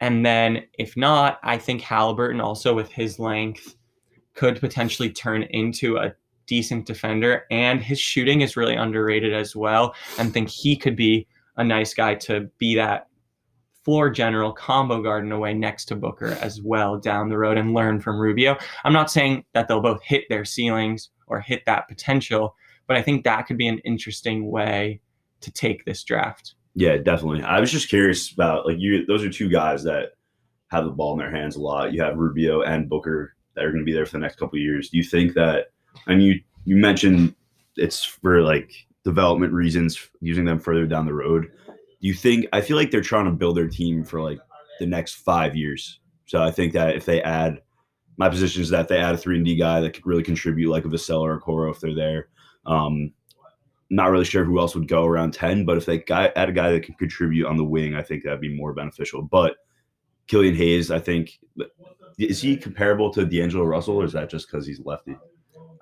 And 0.00 0.24
then 0.24 0.64
if 0.78 0.96
not, 0.96 1.38
I 1.42 1.58
think 1.58 1.82
Halliburton 1.82 2.40
also 2.40 2.74
with 2.74 2.90
his 2.90 3.18
length 3.18 3.76
could 4.32 4.58
potentially 4.60 5.10
turn 5.10 5.42
into 5.50 5.98
a 5.98 6.14
decent 6.46 6.86
defender. 6.86 7.44
And 7.50 7.82
his 7.82 8.00
shooting 8.00 8.40
is 8.40 8.56
really 8.56 8.76
underrated 8.76 9.34
as 9.34 9.54
well. 9.54 9.94
And 10.18 10.32
think 10.32 10.48
he 10.48 10.74
could 10.74 10.96
be 10.96 11.26
a 11.58 11.64
nice 11.64 11.92
guy 11.92 12.14
to 12.14 12.48
be 12.56 12.74
that 12.76 13.08
floor 13.84 14.10
general 14.10 14.52
combo 14.52 15.02
guard 15.02 15.24
in 15.24 15.32
a 15.32 15.38
way 15.38 15.54
next 15.54 15.86
to 15.86 15.96
Booker 15.96 16.38
as 16.40 16.60
well 16.60 16.98
down 16.98 17.28
the 17.28 17.38
road 17.38 17.58
and 17.58 17.74
learn 17.74 18.00
from 18.00 18.20
Rubio. 18.20 18.56
I'm 18.84 18.92
not 18.92 19.10
saying 19.10 19.44
that 19.54 19.68
they'll 19.68 19.80
both 19.80 20.02
hit 20.02 20.24
their 20.28 20.44
ceilings 20.44 21.10
or 21.26 21.40
hit 21.40 21.64
that 21.66 21.88
potential, 21.88 22.56
but 22.86 22.96
I 22.96 23.02
think 23.02 23.24
that 23.24 23.46
could 23.46 23.56
be 23.56 23.68
an 23.68 23.78
interesting 23.78 24.50
way 24.50 25.00
to 25.40 25.50
take 25.50 25.84
this 25.84 26.04
draft. 26.04 26.54
Yeah, 26.74 26.98
definitely. 26.98 27.42
I 27.42 27.60
was 27.60 27.72
just 27.72 27.88
curious 27.88 28.30
about 28.30 28.66
like 28.66 28.78
you. 28.78 29.04
Those 29.06 29.24
are 29.24 29.30
two 29.30 29.48
guys 29.48 29.82
that 29.84 30.10
have 30.68 30.84
the 30.84 30.90
ball 30.90 31.12
in 31.14 31.18
their 31.18 31.34
hands 31.34 31.56
a 31.56 31.60
lot. 31.60 31.92
You 31.92 32.02
have 32.02 32.16
Rubio 32.16 32.62
and 32.62 32.88
Booker 32.88 33.34
that 33.54 33.64
are 33.64 33.70
going 33.70 33.80
to 33.80 33.84
be 33.84 33.92
there 33.92 34.06
for 34.06 34.12
the 34.12 34.18
next 34.18 34.38
couple 34.38 34.58
years. 34.58 34.88
Do 34.88 34.96
you 34.96 35.04
think 35.04 35.34
that? 35.34 35.72
And 36.06 36.22
you 36.22 36.40
you 36.64 36.76
mentioned 36.76 37.34
it's 37.76 38.04
for 38.04 38.42
like 38.42 38.72
development 39.04 39.52
reasons, 39.52 40.08
using 40.20 40.44
them 40.44 40.60
further 40.60 40.86
down 40.86 41.06
the 41.06 41.14
road. 41.14 41.50
Do 42.00 42.08
you 42.08 42.14
think? 42.14 42.46
I 42.52 42.60
feel 42.60 42.76
like 42.76 42.90
they're 42.90 43.00
trying 43.00 43.26
to 43.26 43.32
build 43.32 43.56
their 43.56 43.68
team 43.68 44.04
for 44.04 44.20
like 44.20 44.40
the 44.78 44.86
next 44.86 45.14
five 45.14 45.54
years. 45.54 46.00
So 46.26 46.42
I 46.42 46.50
think 46.50 46.72
that 46.72 46.96
if 46.96 47.04
they 47.04 47.22
add, 47.22 47.60
my 48.16 48.28
position 48.28 48.62
is 48.62 48.70
that 48.70 48.88
they 48.88 48.98
add 48.98 49.14
a 49.14 49.18
three 49.18 49.36
and 49.36 49.44
D 49.44 49.56
guy 49.56 49.80
that 49.80 49.92
could 49.92 50.06
really 50.06 50.22
contribute, 50.22 50.70
like 50.70 50.84
a 50.84 50.88
Vassell 50.88 51.20
or 51.20 51.34
a 51.34 51.40
Coro 51.40 51.70
if 51.70 51.80
they're 51.80 51.94
there. 51.94 52.28
Um, 52.66 53.12
not 53.90 54.10
really 54.10 54.24
sure 54.24 54.44
who 54.44 54.60
else 54.60 54.74
would 54.74 54.86
go 54.86 55.04
around 55.04 55.34
10, 55.34 55.64
but 55.64 55.76
if 55.76 55.84
they 55.84 56.02
add 56.08 56.48
a 56.48 56.52
guy 56.52 56.70
that 56.70 56.84
can 56.84 56.94
contribute 56.94 57.46
on 57.46 57.56
the 57.56 57.64
wing, 57.64 57.96
I 57.96 58.02
think 58.02 58.22
that'd 58.22 58.40
be 58.40 58.54
more 58.54 58.72
beneficial. 58.72 59.22
But 59.22 59.56
Killian 60.28 60.54
Hayes, 60.54 60.92
I 60.92 61.00
think, 61.00 61.40
is 62.16 62.40
he 62.40 62.56
comparable 62.56 63.10
to 63.10 63.24
D'Angelo 63.24 63.64
Russell, 63.64 63.96
or 63.96 64.04
is 64.04 64.12
that 64.12 64.30
just 64.30 64.46
because 64.46 64.64
he's 64.64 64.80
lefty? 64.80 65.16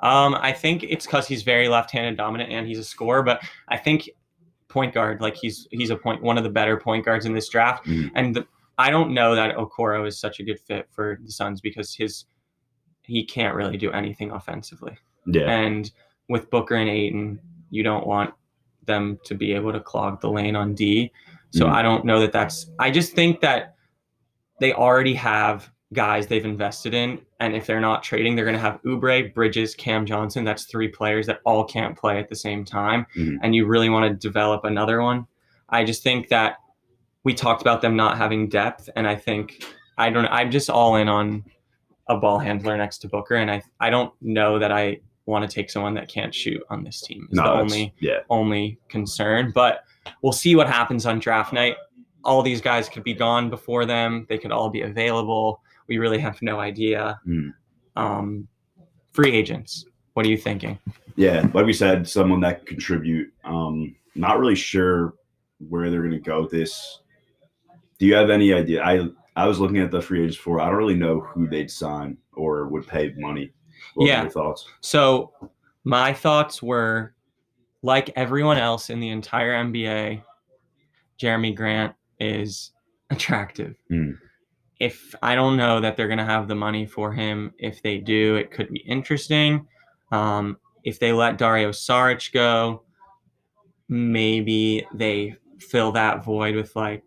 Um, 0.00 0.37
I 0.40 0.52
think 0.52 0.85
it's 0.85 1.04
because 1.04 1.28
he's 1.28 1.42
very 1.42 1.68
left-handed 1.68 2.16
dominant 2.16 2.50
and 2.50 2.66
he's 2.66 2.78
a 2.78 2.85
scorer, 2.85 3.22
but 3.22 3.42
I 3.68 3.76
think 3.76 4.09
point 4.68 4.92
guard, 4.94 5.20
like 5.20 5.37
he's 5.37 5.66
he's 5.70 5.90
a 5.90 5.96
point 5.96 6.22
one 6.22 6.38
of 6.38 6.44
the 6.44 6.50
better 6.50 6.76
point 6.76 7.04
guards 7.04 7.26
in 7.26 7.33
this 7.33 7.48
draft. 7.48 7.87
Mhm. 7.87 8.11
And 8.14 8.37
the, 8.37 8.46
I 8.76 8.90
don't 8.90 9.12
know 9.12 9.35
that 9.35 9.57
Okoro 9.57 10.07
is 10.07 10.18
such 10.18 10.40
a 10.40 10.44
good 10.44 10.61
fit 10.61 10.87
for 10.90 11.18
the 11.24 11.33
Suns 11.33 11.61
because 11.61 11.94
his 11.94 12.26
he 13.02 13.24
can't 13.24 13.54
really 13.54 13.76
do 13.78 13.90
anything 13.92 14.31
offensively. 14.31 14.96
Yeah. 15.26 15.50
And 15.50 15.90
with 16.28 16.50
Booker 16.50 16.74
and 16.74 16.90
Ayton, 16.90 17.40
you 17.70 17.83
don't 17.83 18.07
want 18.07 18.35
them 18.85 19.18
to 19.24 19.35
be 19.35 19.52
able 19.52 19.72
to 19.72 19.81
clog 19.81 20.20
the 20.20 20.31
lane 20.31 20.57
on 20.57 20.74
D. 20.74 21.11
So 21.50 21.66
Mm. 21.66 21.70
I 21.70 21.83
don't 21.83 22.04
know 22.04 22.20
that 22.20 22.33
that's. 22.33 22.70
I 22.78 22.90
just 22.90 23.14
think 23.14 23.40
that 23.40 23.74
they 24.61 24.74
already 24.74 25.14
have 25.14 25.70
guys 25.94 26.27
they've 26.27 26.44
invested 26.44 26.92
in, 26.94 27.20
and 27.40 27.55
if 27.55 27.66
they're 27.66 27.81
not 27.81 28.03
trading, 28.03 28.37
they're 28.37 28.44
going 28.44 28.55
to 28.57 28.61
have 28.61 28.83
Oubre, 28.83 29.33
Bridges, 29.33 29.74
Cam 29.74 30.05
Johnson. 30.05 30.44
That's 30.44 30.64
three 30.64 30.88
players 30.88 31.27
that 31.27 31.40
all 31.44 31.64
can't 31.64 31.96
play 31.96 32.18
at 32.18 32.29
the 32.29 32.37
same 32.37 32.64
time, 32.64 33.07
Mhm. 33.16 33.38
and 33.42 33.55
you 33.55 33.66
really 33.66 33.88
want 33.88 34.11
to 34.11 34.29
develop 34.29 34.64
another 34.64 35.01
one. 35.03 35.27
I 35.70 35.85
just 35.85 36.03
think 36.03 36.29
that 36.29 36.57
we 37.24 37.33
talked 37.35 37.62
about 37.62 37.81
them 37.81 37.96
not 37.96 38.16
having 38.18 38.48
depth, 38.48 38.90
and 38.96 39.07
I 39.09 39.16
think 39.16 39.64
I 39.96 40.11
don't. 40.11 40.27
I'm 40.27 40.51
just 40.51 40.70
all 40.70 40.96
in 40.96 41.09
on 41.09 41.44
a 42.09 42.16
ball 42.16 42.38
handler 42.38 42.77
next 42.77 42.98
to 42.98 43.09
Booker, 43.09 43.35
and 43.37 43.51
I 43.51 43.62
I 43.81 43.90
don't 43.90 44.12
know 44.20 44.59
that 44.59 44.70
I 44.72 45.01
want 45.27 45.48
to 45.48 45.55
take 45.55 45.68
someone 45.70 45.92
that 45.94 46.09
can't 46.09 46.35
shoot 46.35 46.62
on 46.70 46.85
this 46.85 47.01
team. 47.03 47.29
Is 47.31 47.37
No, 47.37 47.42
the 47.44 47.51
only 47.51 47.94
yeah. 47.98 48.18
only 48.31 48.79
concern. 48.88 49.53
But 49.55 49.85
we'll 50.22 50.33
see 50.33 50.55
what 50.55 50.68
happens 50.68 51.05
on 51.07 51.18
draft 51.18 51.53
night. 51.53 51.77
All 52.24 52.42
these 52.42 52.61
guys 52.61 52.88
could 52.88 53.05
be 53.05 53.12
gone 53.14 53.51
before 53.51 53.85
them. 53.85 54.27
They 54.29 54.38
could 54.38 54.53
all 54.53 54.70
be 54.70 54.83
available. 54.83 55.61
We 55.88 55.98
really 55.98 56.18
have 56.18 56.40
no 56.42 56.61
idea. 56.61 57.18
Mm. 57.27 57.53
Um, 57.96 58.48
free 59.12 59.35
agents. 59.35 59.85
What 60.14 60.27
are 60.27 60.29
you 60.29 60.37
thinking? 60.37 60.79
Yeah, 61.16 61.48
like 61.55 61.66
we 61.66 61.72
said, 61.72 62.09
someone 62.09 62.40
that 62.40 62.59
can 62.59 62.66
contribute. 62.66 63.33
Um, 63.44 63.94
not 64.14 64.38
really 64.38 64.55
sure 64.55 65.14
where 65.68 65.90
they're 65.90 66.01
going 66.03 66.12
to 66.12 66.18
go 66.18 66.42
with 66.42 66.51
this. 66.51 67.01
Do 67.98 68.07
you 68.07 68.14
have 68.14 68.31
any 68.31 68.53
idea? 68.53 68.83
I 68.85 69.09
I 69.37 69.46
was 69.46 69.59
looking 69.61 69.79
at 69.79 69.90
the 69.90 70.01
free 70.01 70.20
agents 70.20 70.37
for. 70.37 70.61
I 70.61 70.66
don't 70.66 70.77
really 70.77 70.94
know 70.94 71.20
who 71.20 71.48
they'd 71.48 71.70
sign 71.70 72.16
or 72.35 72.68
would 72.68 72.87
pay 72.87 73.12
money. 73.16 73.53
What 73.94 74.05
were 74.05 74.09
Yeah. 74.09 74.22
your 74.22 74.31
thoughts? 74.31 74.66
So 74.81 75.33
my 75.85 76.12
thoughts 76.12 76.62
were 76.62 77.14
like 77.83 78.11
everyone 78.16 78.59
else 78.59 78.90
in 78.90 78.98
the 79.01 79.09
entire 79.11 79.53
NBA, 79.55 80.22
Jerami 81.20 81.55
Grant 81.55 81.94
is 82.20 82.72
attractive. 83.11 83.74
Mm. 83.90 84.18
If 84.81 85.14
I 85.23 85.35
don't 85.35 85.57
know 85.57 85.81
that 85.81 85.97
they're 85.97 86.07
going 86.09 86.19
to 86.19 86.25
have 86.25 86.47
the 86.49 86.55
money 86.55 86.87
for 86.87 87.12
him, 87.12 87.53
if 87.59 87.83
they 87.83 87.99
do, 87.99 88.37
it 88.37 88.51
could 88.51 88.69
be 88.71 88.81
interesting. 88.81 89.67
Um, 90.12 90.57
if 90.85 90.99
they 91.01 91.12
let 91.12 91.37
Dario 91.38 91.71
Saric 91.71 92.33
go, 92.33 92.83
maybe 93.88 94.87
they 94.95 95.35
fill 95.59 95.93
that 95.93 96.25
void 96.25 96.55
with 96.55 96.75
like 96.77 97.03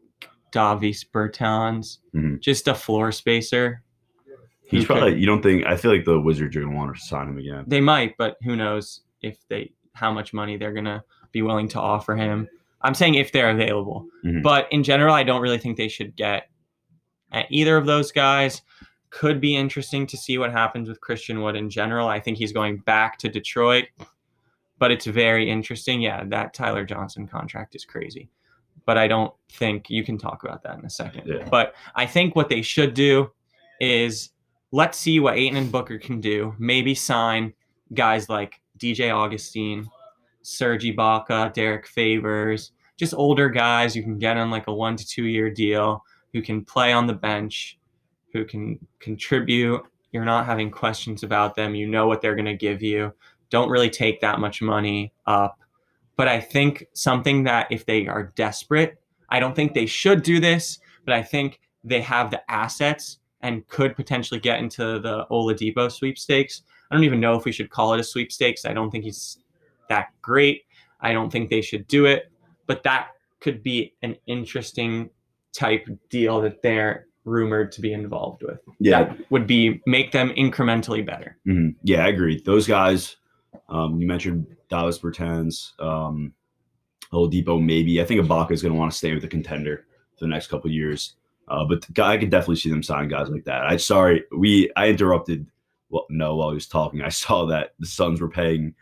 Davis 0.51 1.03
Bertans, 1.05 1.99
Mhm. 2.13 2.41
just 2.41 2.67
a 2.67 2.73
floor 2.75 3.11
spacer. 3.11 3.83
He's 4.63 4.81
could- 4.85 4.97
probably. 4.97 5.19
You 5.19 5.25
don't 5.25 5.41
think? 5.41 5.65
I 5.65 5.75
feel 5.77 5.91
like 5.91 6.05
the 6.05 6.19
Wizards 6.19 6.55
are 6.55 6.61
going 6.61 6.71
to 6.71 6.77
want 6.77 6.95
to 6.95 7.01
sign 7.01 7.27
him 7.29 7.37
again. 7.37 7.63
They 7.67 7.81
might, 7.81 8.15
but 8.17 8.37
who 8.43 8.55
knows 8.55 9.01
if 9.21 9.37
they 9.49 9.71
how 9.93 10.11
much 10.11 10.33
money 10.33 10.55
they're 10.57 10.71
gonna 10.71 11.03
be 11.33 11.41
willing 11.41 11.67
to 11.67 11.79
offer 11.79 12.15
him. 12.15 12.47
I'm 12.81 12.93
saying 12.93 13.15
if 13.15 13.31
they're 13.33 13.49
available, 13.51 14.07
Mhm. 14.25 14.41
but 14.41 14.67
in 14.71 14.83
general, 14.83 15.13
I 15.13 15.23
don't 15.23 15.41
really 15.41 15.57
think 15.57 15.75
they 15.77 15.89
should 15.89 16.15
get 16.15 16.49
at 17.31 17.47
either 17.49 17.77
of 17.77 17.85
those 17.85 18.11
guys. 18.11 18.61
Could 19.09 19.41
be 19.41 19.57
interesting 19.57 20.07
to 20.07 20.15
see 20.15 20.37
what 20.37 20.51
happens 20.51 20.87
with 20.87 21.01
Christian 21.01 21.41
Wood 21.41 21.57
in 21.57 21.69
general. 21.69 22.07
I 22.07 22.19
think 22.19 22.37
he's 22.37 22.53
going 22.53 22.77
back 22.77 23.17
to 23.19 23.29
Detroit, 23.29 23.87
but 24.79 24.89
it's 24.89 25.05
very 25.05 25.49
interesting. 25.49 26.01
Yeah, 26.01 26.23
that 26.27 26.53
Tyler 26.53 26.85
Johnson 26.85 27.27
contract 27.27 27.75
is 27.75 27.83
crazy, 27.83 28.29
but 28.85 28.97
I 28.97 29.09
don't 29.09 29.33
think 29.49 29.89
you 29.89 30.05
can 30.05 30.17
talk 30.17 30.45
about 30.45 30.63
that 30.63 30.79
in 30.79 30.85
a 30.85 30.89
second. 30.89 31.27
Yeah. 31.27 31.45
But 31.49 31.75
I 31.95 32.05
think 32.05 32.37
what 32.37 32.47
they 32.47 32.61
should 32.61 32.93
do 32.93 33.31
is 33.81 34.29
let's 34.71 34.97
see 34.97 35.19
what 35.19 35.37
Ayton 35.37 35.57
and 35.57 35.71
Booker 35.71 35.97
can 35.97 36.21
do. 36.21 36.55
Maybe 36.57 36.95
sign 36.95 37.53
guys 37.93 38.29
like 38.29 38.61
DJ 38.77 39.13
Augustin, 39.13 39.89
Serge 40.41 40.85
Ibaka, 40.85 41.53
Derrick 41.53 41.85
Favors, 41.85 42.71
just 42.97 43.13
older 43.13 43.49
guys 43.49 43.95
you 43.95 44.03
can 44.03 44.17
get 44.17 44.37
on 44.37 44.49
like 44.51 44.67
a 44.67 44.73
one 44.73 44.95
to 44.95 45.05
two 45.05 45.25
year 45.25 45.49
deal 45.49 46.03
who 46.33 46.41
can 46.41 46.63
play 46.63 46.93
on 46.93 47.07
the 47.07 47.13
bench, 47.13 47.77
who 48.33 48.45
can 48.45 48.79
contribute. 48.99 49.81
You're 50.11 50.25
not 50.25 50.45
having 50.45 50.71
questions 50.71 51.23
about 51.23 51.55
them. 51.55 51.75
You 51.75 51.87
know 51.87 52.07
what 52.07 52.21
they're 52.21 52.35
going 52.35 52.45
to 52.45 52.55
give 52.55 52.81
you. 52.81 53.13
Don't 53.49 53.69
really 53.69 53.89
take 53.89 54.21
that 54.21 54.39
much 54.39 54.61
money 54.61 55.13
up. 55.25 55.59
But 56.15 56.27
I 56.27 56.39
think 56.39 56.85
something 56.93 57.43
that 57.43 57.71
if 57.71 57.85
they 57.85 58.07
are 58.07 58.31
desperate, 58.35 59.01
I 59.29 59.39
don't 59.39 59.55
think 59.55 59.73
they 59.73 59.85
should 59.85 60.23
do 60.23 60.39
this, 60.39 60.79
but 61.05 61.13
I 61.13 61.23
think 61.23 61.59
they 61.83 62.01
have 62.01 62.31
the 62.31 62.41
assets 62.51 63.19
and 63.41 63.67
could 63.67 63.95
potentially 63.95 64.39
get 64.39 64.59
into 64.59 64.99
the 64.99 65.25
Oladipo 65.31 65.91
sweepstakes. 65.91 66.61
I 66.89 66.95
don't 66.95 67.05
even 67.05 67.19
know 67.19 67.35
if 67.35 67.45
we 67.45 67.51
should 67.51 67.69
call 67.69 67.93
it 67.93 67.99
a 67.99 68.03
sweepstakes. 68.03 68.65
I 68.65 68.73
don't 68.73 68.91
think 68.91 69.03
he's 69.03 69.39
that 69.89 70.09
great. 70.21 70.63
I 70.99 71.13
don't 71.13 71.31
think 71.31 71.49
they 71.49 71.61
should 71.61 71.87
do 71.87 72.05
it, 72.05 72.31
but 72.67 72.83
that 72.83 73.07
could 73.39 73.63
be 73.63 73.95
an 74.03 74.15
interesting 74.27 75.09
type 75.53 75.87
deal 76.09 76.41
that 76.41 76.61
they're 76.61 77.07
rumored 77.25 77.71
to 77.73 77.81
be 77.81 77.93
involved 77.93 78.41
with. 78.43 78.59
Yeah, 78.79 79.03
That 79.03 79.31
would 79.31 79.45
be 79.47 79.81
make 79.85 80.11
them 80.11 80.29
incrementally 80.31 81.05
better. 81.05 81.37
Mhm. 81.47 81.75
Yeah, 81.83 82.05
I 82.05 82.07
agree. 82.07 82.41
Those 82.43 82.65
guys, 82.67 83.17
um, 83.69 83.99
you 84.01 84.07
mentioned 84.07 84.47
Dallas 84.69 84.97
Bertans, 84.99 85.79
um, 85.79 86.33
Oladipo, 87.13 87.63
maybe. 87.63 88.01
I 88.01 88.05
think 88.05 88.21
Ibaka 88.21 88.51
is 88.51 88.61
going 88.61 88.73
to 88.73 88.79
want 88.79 88.91
to 88.91 88.97
stay 88.97 89.13
with 89.13 89.21
the 89.21 89.27
contender 89.27 89.85
for 90.17 90.25
the 90.25 90.29
next 90.29 90.47
couple 90.47 90.69
of 90.69 90.73
years. 90.73 91.15
Uh, 91.47 91.65
but 91.65 91.85
I 91.99 92.17
could 92.17 92.29
definitely 92.29 92.55
see 92.55 92.69
them 92.69 92.81
sign 92.83 93.09
guys 93.09 93.29
like 93.29 93.43
that. 93.45 93.63
I 93.63 93.75
sorry, 93.77 94.23
we 94.35 94.71
I 94.75 94.87
interrupted. 94.87 95.47
Well, 95.89 96.05
no, 96.09 96.37
while 96.37 96.49
he 96.51 96.55
was 96.55 96.67
talking, 96.67 97.01
I 97.01 97.09
saw 97.09 97.45
that 97.47 97.73
the 97.79 97.85
Suns 97.87 98.21
were 98.21 98.29
paying 98.29 98.73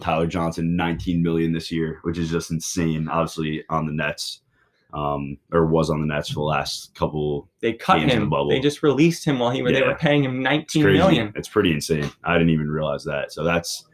Tyler 0.00 0.26
Johnson 0.26 0.74
19 0.74 1.22
million 1.22 1.52
this 1.52 1.70
year, 1.70 1.98
which 2.02 2.16
is 2.18 2.30
just 2.30 2.50
insane. 2.50 3.06
Obviously, 3.08 3.62
on 3.68 3.86
the 3.86 3.92
Nets, 3.92 4.40
um, 4.94 5.36
or 5.52 5.66
was 5.66 5.90
on 5.90 6.00
the 6.00 6.06
Nets 6.06 6.28
for 6.28 6.34
the 6.36 6.40
last 6.42 6.94
couple 6.94 7.48
They 7.60 7.72
cut 7.72 8.00
in 8.00 8.08
the 8.08 8.14
him. 8.14 8.30
bubble. 8.30 8.48
They 8.50 8.60
just 8.60 8.82
released 8.82 9.24
him 9.24 9.40
while 9.40 9.50
he 9.50 9.60
were 9.60 9.72
they 9.72 9.82
were 9.82 9.96
paying 9.96 10.22
him 10.24 10.36
It's 10.38 10.44
19 10.76 10.82
crazy. 10.82 10.98
million. 10.98 11.32
It's 11.34 11.48
pretty 11.48 11.72
insane. 11.72 12.08
I 12.22 12.34
didn't 12.34 12.50
even 12.50 12.70
realize 12.70 13.02
that. 13.04 13.32
So 13.32 13.42
that's 13.42 13.84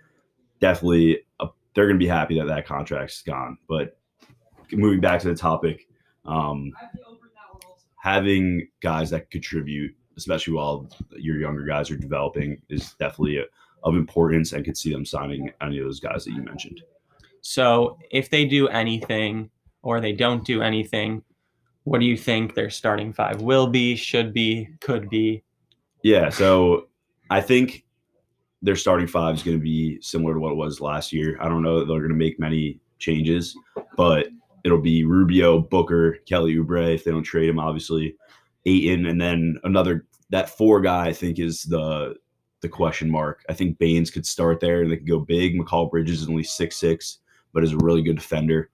definitely 0.60 1.20
a, 1.40 1.48
they're 1.74 1.86
going 1.86 1.98
to 1.98 2.04
be 2.04 2.06
happy 2.06 2.38
that 2.38 2.46
that 2.48 2.66
contract's 2.66 3.22
gone. 3.22 3.56
But 3.66 3.96
moving 4.72 5.00
back 5.00 5.20
to 5.22 5.28
the 5.28 5.34
topic, 5.34 5.88
um, 6.26 6.70
having 7.96 8.68
guys 8.80 9.10
that 9.10 9.30
contribute, 9.30 9.94
especially 10.16 10.52
while 10.54 10.88
your 11.16 11.36
younger 11.38 11.64
guys 11.64 11.90
are 11.90 11.96
developing, 11.96 12.60
is 12.68 12.94
definitely 12.98 13.38
a, 13.38 13.44
of 13.82 13.96
importance, 13.96 14.52
and 14.52 14.64
could 14.64 14.76
see 14.76 14.92
them 14.92 15.06
signing 15.06 15.50
any 15.62 15.78
of 15.78 15.84
those 15.84 16.00
guys 16.00 16.24
that 16.26 16.32
you 16.32 16.42
mentioned. 16.42 16.82
So 17.40 17.96
if 18.10 18.28
they 18.28 18.44
do 18.44 18.68
anything 18.68 19.48
or 19.82 20.00
they 20.00 20.12
don't 20.12 20.44
do 20.44 20.62
anything, 20.62 21.22
what 21.84 22.00
do 22.00 22.06
you 22.06 22.16
think 22.16 22.54
their 22.54 22.70
starting 22.70 23.12
five 23.12 23.40
will 23.40 23.66
be, 23.66 23.96
should 23.96 24.32
be, 24.32 24.68
could 24.80 25.08
be? 25.08 25.42
Yeah, 26.02 26.28
so 26.28 26.88
I 27.30 27.40
think 27.40 27.84
their 28.62 28.76
starting 28.76 29.06
five 29.06 29.34
is 29.34 29.42
going 29.42 29.56
to 29.56 29.62
be 29.62 30.00
similar 30.02 30.34
to 30.34 30.40
what 30.40 30.52
it 30.52 30.56
was 30.56 30.80
last 30.80 31.12
year. 31.12 31.38
I 31.40 31.48
don't 31.48 31.62
know 31.62 31.78
that 31.78 31.86
they're 31.86 31.98
going 31.98 32.10
to 32.10 32.16
make 32.16 32.38
many 32.38 32.80
changes, 32.98 33.56
but 33.96 34.28
it'll 34.64 34.80
be 34.80 35.04
Rubio, 35.04 35.60
Booker, 35.60 36.18
Kelly 36.26 36.56
Oubre 36.56 36.94
if 36.94 37.04
they 37.04 37.10
don't 37.10 37.22
trade 37.22 37.48
him, 37.48 37.58
obviously, 37.58 38.16
Ayton, 38.66 39.06
and 39.06 39.20
then 39.20 39.58
another 39.64 40.06
that 40.28 40.50
four 40.50 40.80
guy 40.80 41.06
I 41.06 41.12
think 41.12 41.38
is 41.38 41.62
the 41.62 42.14
the 42.60 42.68
question 42.68 43.10
mark. 43.10 43.42
I 43.48 43.54
think 43.54 43.78
Baynes 43.78 44.10
could 44.10 44.26
start 44.26 44.60
there 44.60 44.82
and 44.82 44.92
they 44.92 44.98
could 44.98 45.08
go 45.08 45.20
big. 45.20 45.58
Mikal 45.58 45.90
Bridges 45.90 46.22
is 46.22 46.28
only 46.28 46.42
six 46.44 46.76
six, 46.76 47.18
but 47.52 47.64
is 47.64 47.72
a 47.72 47.78
really 47.78 48.02
good 48.02 48.16
defender. 48.16 48.70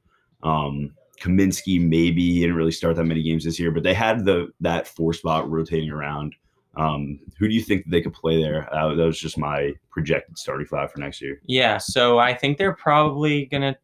Um, 0.47 0.95
Kaminsky 1.21 1.81
maybe 1.81 2.33
he 2.35 2.41
didn't 2.41 2.57
really 2.57 2.73
start 2.73 2.97
that 2.97 3.05
many 3.05 3.23
games 3.23 3.45
this 3.45 3.59
year, 3.59 3.71
but 3.71 3.83
they 3.83 3.95
had 3.95 4.25
the 4.25 4.49
that 4.61 4.87
four 4.87 5.13
spot 5.13 5.51
rotating 5.51 5.91
around. 5.91 6.35
Um, 6.77 7.19
who 7.39 7.49
do 7.49 7.55
you 7.55 7.63
think 7.63 7.85
they 7.89 8.03
could 8.03 8.13
play 8.13 8.41
there? 8.41 8.73
Uh, 8.75 8.95
that 8.95 9.05
was 9.07 9.19
just 9.19 9.39
my 9.39 9.73
projected 9.91 10.37
starting 10.37 10.67
five 10.67 10.93
for 10.93 11.01
next 11.01 11.23
year. 11.23 11.41
Yeah, 11.47 11.79
so 11.79 12.19
I 12.19 12.35
think 12.35 12.59
they're 12.59 12.75
probably 12.75 13.47
going 13.47 13.63
to 13.63 13.79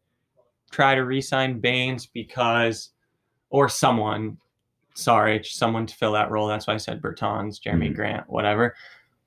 try 0.69 0.93
to 0.93 1.03
re-sign 1.03 1.59
Baynes 1.59 2.05
because, 2.05 2.91
or 3.49 3.67
someone, 3.67 4.37
sorry, 4.93 5.43
someone 5.43 5.87
to 5.87 5.95
fill 5.95 6.11
that 6.13 6.29
role. 6.29 6.47
That's 6.47 6.67
why 6.67 6.75
I 6.75 6.77
said 6.77 7.01
Bertans, 7.01 7.59
Jerami 7.59 7.89
Mhm. 7.89 7.95
Grant, 7.95 8.29
whatever. 8.29 8.75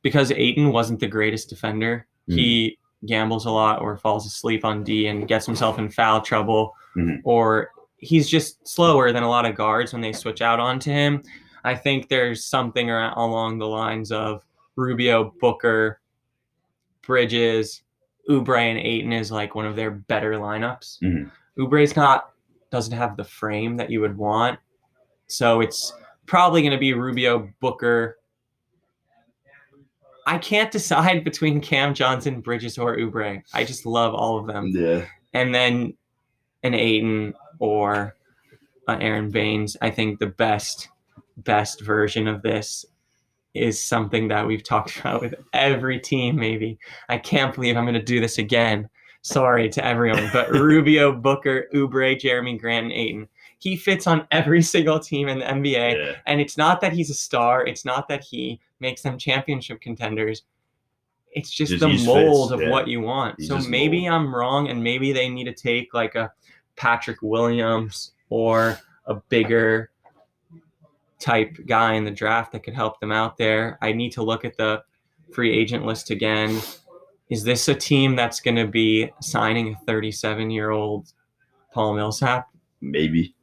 Because 0.02 0.30
Ayton 0.30 0.70
wasn't 0.70 1.00
the 1.00 1.08
greatest 1.08 1.48
defender. 1.48 2.06
He 2.28 2.78
gambles 3.06 3.46
a 3.46 3.50
lot 3.50 3.80
or 3.80 3.96
falls 3.96 4.26
asleep 4.26 4.64
on 4.64 4.82
D 4.84 5.06
and 5.06 5.26
gets 5.28 5.46
himself 5.46 5.78
in 5.78 5.90
foul 5.90 6.20
trouble, 6.20 6.74
Mhm. 6.96 7.20
or 7.24 7.70
he's 7.98 8.28
just 8.28 8.66
slower 8.68 9.12
than 9.12 9.22
a 9.22 9.28
lot 9.28 9.46
of 9.46 9.54
guards 9.54 9.92
when 9.92 10.02
they 10.02 10.12
switch 10.12 10.42
out 10.42 10.60
onto 10.60 10.90
him. 10.90 11.22
I 11.64 11.74
think 11.74 12.08
there's 12.08 12.44
something 12.44 12.90
ar- 12.90 13.18
along 13.18 13.58
the 13.58 13.66
lines 13.68 14.12
of 14.12 14.42
Rubio, 14.76 15.32
Booker, 15.40 16.00
Bridges, 17.02 17.82
Oubre, 18.28 18.58
and 18.58 18.78
Ayton 18.78 19.12
is 19.12 19.30
like 19.30 19.54
one 19.54 19.66
of 19.66 19.76
their 19.76 19.90
better 19.90 20.32
lineups. 20.32 20.98
Mhm. 21.02 21.30
Oubre's 21.58 21.96
not 21.96 22.30
doesn't 22.70 22.96
have 22.96 23.16
the 23.16 23.24
frame 23.24 23.76
that 23.76 23.90
you 23.90 24.00
would 24.00 24.16
want, 24.18 24.58
so 25.28 25.60
it's 25.60 25.94
probably 26.26 26.60
going 26.60 26.72
to 26.72 26.78
be 26.78 26.92
Rubio, 26.92 27.48
Booker. 27.60 28.18
I 30.26 30.38
can't 30.38 30.72
decide 30.72 31.22
between 31.24 31.60
Cam 31.60 31.94
Johnson, 31.94 32.40
Bridges, 32.40 32.78
or 32.78 32.96
Oubre. 32.96 33.42
I 33.54 33.64
just 33.64 33.86
love 33.86 34.12
all 34.12 34.38
of 34.38 34.46
them. 34.46 34.72
Yeah. 34.74 35.06
And 35.32 35.54
then 35.54 35.94
an 36.64 36.74
Ayton 36.74 37.34
or 37.60 38.16
uh, 38.88 38.98
Aron 39.00 39.30
Baynes. 39.30 39.76
I 39.80 39.90
think 39.90 40.18
the 40.18 40.26
best 40.26 40.88
best 41.38 41.82
version 41.82 42.26
of 42.26 42.42
this 42.42 42.84
is 43.54 43.82
something 43.82 44.28
that 44.28 44.46
we've 44.46 44.62
talked 44.62 44.96
about 45.00 45.22
with 45.22 45.34
every 45.52 46.00
team. 46.00 46.36
Maybe 46.36 46.78
I 47.08 47.18
can't 47.18 47.54
believe 47.54 47.76
I'm 47.76 47.84
going 47.84 47.94
to 47.94 48.02
do 48.02 48.20
this 48.20 48.38
again. 48.38 48.88
Sorry 49.22 49.68
to 49.70 49.84
everyone, 49.84 50.30
but 50.32 50.50
Rubio, 50.52 51.12
Booker, 51.12 51.66
Oubre, 51.74 52.20
Jerami 52.20 52.60
Grant, 52.60 52.84
and 52.84 52.92
Ayton. 52.92 53.28
He 53.66 53.76
fits 53.76 54.06
on 54.06 54.28
every 54.30 54.62
single 54.74 55.00
team 55.00 55.28
in 55.28 55.40
the 55.40 55.44
NBA. 55.44 55.96
Yeah. 55.96 56.12
And 56.26 56.40
it's 56.40 56.56
not 56.56 56.80
that 56.82 56.92
he's 56.92 57.10
a 57.10 57.14
star. 57.14 57.66
It's 57.66 57.84
not 57.84 58.06
that 58.08 58.22
he 58.22 58.60
makes 58.78 59.02
them 59.02 59.18
championship 59.18 59.80
contenders. 59.80 60.42
It's 61.32 61.50
just, 61.50 61.72
Just 61.72 61.80
the 61.80 61.88
mold 62.06 62.50
fits, 62.50 62.54
of 62.54 62.60
yeah. 62.62 62.70
what 62.70 62.88
you 62.88 63.00
want. 63.00 63.34
He's 63.38 63.48
so 63.48 63.58
maybe 63.58 64.08
mold. 64.08 64.14
I'm 64.14 64.34
wrong, 64.34 64.68
and 64.68 64.82
maybe 64.82 65.12
they 65.12 65.28
need 65.28 65.44
to 65.44 65.52
take 65.52 65.92
like 65.92 66.14
a 66.14 66.32
Patrick 66.76 67.18
Williams 67.22 68.12
or 68.30 68.78
a 69.06 69.14
bigger 69.14 69.90
type 71.18 71.56
guy 71.66 71.94
in 71.94 72.04
the 72.04 72.10
draft 72.10 72.52
that 72.52 72.62
could 72.62 72.74
help 72.74 73.00
them 73.00 73.12
out 73.12 73.36
there. 73.36 73.78
I 73.82 73.92
need 73.92 74.12
to 74.12 74.22
look 74.22 74.44
at 74.44 74.56
the 74.56 74.82
free 75.32 75.52
agent 75.52 75.84
list 75.84 76.10
again. 76.10 76.60
Is 77.28 77.42
this 77.42 77.68
a 77.68 77.74
team 77.74 78.14
that's 78.14 78.40
going 78.40 78.56
to 78.56 78.66
be 78.66 79.10
signing 79.20 79.74
a 79.74 79.84
37 79.84 80.50
year 80.50 80.70
old 80.70 81.12
Paul 81.72 81.94
Millsap? 81.94 82.48
Maybe. 82.80 83.34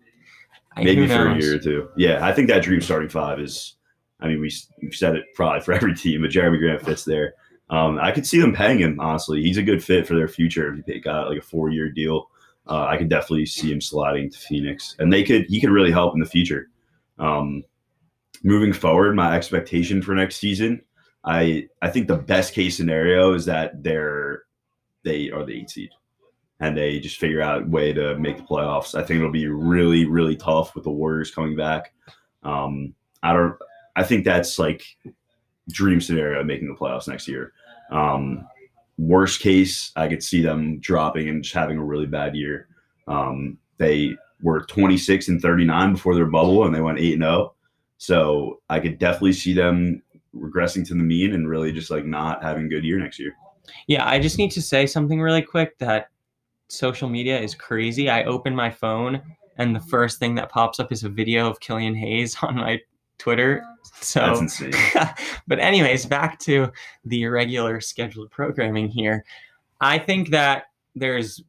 Maybe 0.77 1.07
for 1.07 1.27
a 1.27 1.37
year 1.37 1.55
or 1.55 1.59
two. 1.59 1.89
Yeah, 1.95 2.25
I 2.25 2.33
think 2.33 2.47
that 2.49 2.63
dream 2.63 2.81
starting 2.81 3.09
five 3.09 3.39
is. 3.39 3.75
I 4.19 4.27
mean, 4.27 4.39
we 4.39 4.51
we've 4.81 4.95
said 4.95 5.15
it 5.15 5.25
probably 5.35 5.61
for 5.61 5.73
every 5.73 5.95
team, 5.95 6.21
but 6.21 6.31
Jerami 6.31 6.59
Grant 6.59 6.81
fits 6.81 7.03
there. 7.03 7.33
Um, 7.69 7.97
I 7.99 8.11
could 8.11 8.25
see 8.25 8.39
them 8.39 8.53
paying 8.53 8.79
him. 8.79 8.99
Honestly, 8.99 9.41
he's 9.41 9.57
a 9.57 9.63
good 9.63 9.83
fit 9.83 10.07
for 10.07 10.15
their 10.15 10.27
future. 10.27 10.73
If 10.73 10.85
he 10.85 10.99
got 10.99 11.29
like 11.29 11.39
a 11.39 11.41
four 11.41 11.69
year 11.69 11.89
deal, 11.89 12.29
uh, 12.67 12.85
I 12.85 12.97
could 12.97 13.09
definitely 13.09 13.45
see 13.45 13.71
him 13.71 13.81
sliding 13.81 14.29
to 14.29 14.37
Phoenix, 14.37 14.95
and 14.99 15.11
they 15.11 15.23
could 15.23 15.45
he 15.47 15.59
could 15.59 15.71
really 15.71 15.91
help 15.91 16.13
in 16.13 16.19
the 16.19 16.25
future. 16.25 16.69
Um, 17.19 17.63
moving 18.43 18.73
forward, 18.73 19.15
my 19.15 19.35
expectation 19.35 20.01
for 20.01 20.13
next 20.13 20.37
season, 20.37 20.81
I 21.23 21.67
I 21.81 21.89
think 21.89 22.07
the 22.07 22.17
best 22.17 22.53
case 22.53 22.77
scenario 22.77 23.33
is 23.33 23.45
that 23.45 23.83
they're 23.83 24.43
they 25.03 25.29
are 25.31 25.45
the 25.45 25.59
eight 25.59 25.69
seed, 25.69 25.89
and 26.63 26.77
they 26.77 26.97
just 26.97 27.17
figure 27.17 27.41
out 27.41 27.63
a 27.63 27.65
way 27.65 27.91
to 27.91 28.17
make 28.17 28.37
the 28.37 28.43
playoffs. 28.43 28.95
I 28.95 29.03
think 29.03 29.17
it'll 29.17 29.31
be 29.31 29.47
really 29.47 30.05
really 30.05 30.37
tough 30.37 30.73
with 30.75 30.85
the 30.85 30.91
Warriors 30.91 31.29
coming 31.29 31.57
back. 31.57 31.93
Um, 32.43 32.95
I 33.21 33.33
don't. 33.33 33.55
I 33.97 34.03
think 34.03 34.23
that's 34.23 34.57
like 34.57 34.85
dream 35.69 35.99
scenario 35.99 36.41
making 36.43 36.69
the 36.69 36.79
playoffs 36.79 37.07
next 37.07 37.27
year. 37.27 37.51
Um, 37.91 38.47
worst 38.97 39.41
case, 39.41 39.91
I 39.97 40.07
could 40.07 40.23
see 40.23 40.41
them 40.41 40.79
dropping 40.79 41.27
and 41.27 41.43
just 41.43 41.53
having 41.53 41.77
a 41.77 41.83
really 41.83 42.05
bad 42.05 42.33
year. 42.33 42.69
Um, 43.09 43.57
they 43.77 44.15
were 44.41 44.61
26 44.61 45.27
and 45.27 45.41
39 45.41 45.93
before 45.93 46.15
their 46.15 46.25
bubble, 46.25 46.65
and 46.65 46.73
they 46.73 46.81
went 46.81 46.99
8 46.99 47.13
and 47.13 47.23
0. 47.23 47.53
So 47.97 48.61
I 48.69 48.79
could 48.79 48.99
definitely 48.99 49.33
see 49.33 49.53
them 49.53 50.01
regressing 50.33 50.87
to 50.87 50.93
the 50.93 51.03
mean 51.03 51.33
and 51.33 51.47
really 51.47 51.73
just 51.73 51.91
like 51.91 52.05
not 52.05 52.41
having 52.41 52.65
a 52.65 52.69
good 52.69 52.85
year 52.85 52.99
next 52.99 53.19
year. 53.19 53.35
Yeah, 53.87 54.07
I 54.07 54.19
just 54.19 54.37
need 54.37 54.51
to 54.51 54.61
say 54.61 54.85
something 54.85 55.19
really 55.21 55.41
quick 55.41 55.77
that 55.79 56.07
social 56.67 57.09
media 57.09 57.39
is 57.39 57.55
crazy. 57.55 58.09
I 58.09 58.23
open 58.23 58.55
my 58.55 58.69
phone 58.69 59.21
and 59.57 59.75
the 59.75 59.79
first 59.79 60.19
thing 60.19 60.35
that 60.35 60.49
pops 60.49 60.79
up 60.79 60.91
is 60.91 61.03
a 61.03 61.09
video 61.09 61.49
of 61.49 61.59
Killian 61.59 61.95
Hayes 61.95 62.35
on 62.41 62.55
my 62.55 62.79
Twitter. 63.17 63.63
So 64.01 64.45
but 65.47 65.59
anyways, 65.59 66.05
back 66.05 66.39
to 66.39 66.71
the 67.05 67.23
irregular 67.23 67.79
scheduled 67.79 68.31
programming 68.31 68.89
here. 68.89 69.23
I 69.81 69.99
think 69.99 70.29
that 70.29 70.65
there's 70.95 71.43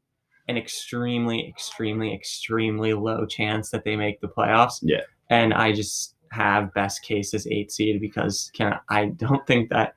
an 0.48 0.56
extremely, 0.56 1.48
extremely, 1.48 2.12
extremely 2.12 2.92
low 2.92 3.26
chance 3.26 3.70
that 3.70 3.84
they 3.84 3.96
make 3.96 4.20
the 4.20 4.28
playoffs. 4.28 4.78
Yeah. 4.82 5.00
And 5.30 5.54
I 5.54 5.72
just 5.72 6.14
have 6.30 6.74
best 6.74 7.02
case 7.02 7.32
as 7.32 7.46
eight 7.46 7.70
seed 7.72 8.00
because 8.00 8.50
can 8.54 8.78
I 8.88 9.06
don't 9.06 9.46
think 9.46 9.70
that 9.70 9.94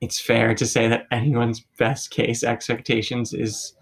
it's 0.00 0.20
fair 0.20 0.54
to 0.54 0.66
say 0.66 0.88
that 0.88 1.06
anyone's 1.10 1.64
best 1.78 2.10
case 2.10 2.44
expectations 2.44 3.32
is 3.32 3.72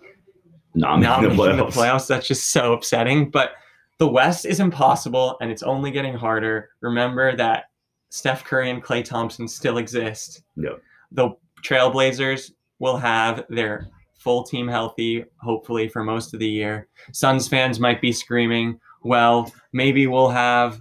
Not 0.74 1.00
not 1.00 1.22
making 1.22 1.36
the 1.36 1.52
the 1.52 1.62
playoffs. 1.64 1.72
playoffs. 1.72 2.06
That's 2.08 2.26
just 2.26 2.50
so 2.50 2.72
upsetting. 2.72 3.30
But 3.30 3.52
the 3.98 4.08
West 4.08 4.44
is 4.44 4.58
impossible 4.60 5.36
and 5.40 5.50
it's 5.50 5.62
only 5.62 5.90
getting 5.90 6.14
harder. 6.14 6.70
Remember 6.80 7.36
that 7.36 7.66
Steph 8.10 8.44
Curry 8.44 8.70
and 8.70 8.82
Klay 8.82 9.04
Thompson 9.04 9.46
still 9.48 9.78
exist. 9.78 10.42
Yep. 10.56 10.80
The 11.12 11.30
Trailblazers 11.62 12.50
will 12.80 12.96
have 12.96 13.44
their 13.48 13.88
full 14.18 14.42
team 14.42 14.66
healthy, 14.66 15.24
hopefully, 15.40 15.88
for 15.88 16.02
most 16.02 16.34
of 16.34 16.40
the 16.40 16.48
year. 16.48 16.88
Suns 17.12 17.46
fans 17.46 17.78
might 17.78 18.00
be 18.00 18.10
screaming, 18.12 18.80
well, 19.02 19.52
maybe 19.72 20.06
we'll 20.06 20.30
have 20.30 20.80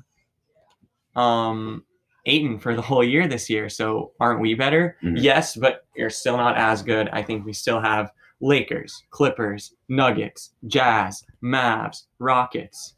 um 1.15 1.83
Ayton 2.25 2.57
for 2.57 2.73
the 2.73 2.81
whole 2.81 3.03
year 3.03 3.27
this 3.27 3.49
year. 3.49 3.67
So 3.69 4.13
aren't 4.19 4.39
we 4.39 4.55
better? 4.55 4.97
Mhm. 5.03 5.21
Yes, 5.21 5.55
but 5.55 5.85
you're 5.95 6.09
still 6.09 6.37
not 6.37 6.57
as 6.57 6.81
good. 6.81 7.09
I 7.09 7.21
think 7.21 7.45
we 7.45 7.51
still 7.53 7.81
have 7.81 8.11
Lakers, 8.43 9.03
Clippers, 9.09 9.73
Nuggets, 9.87 10.51
Jazz, 10.67 11.23
Mavs, 11.41 12.03
Rockets. 12.19 12.95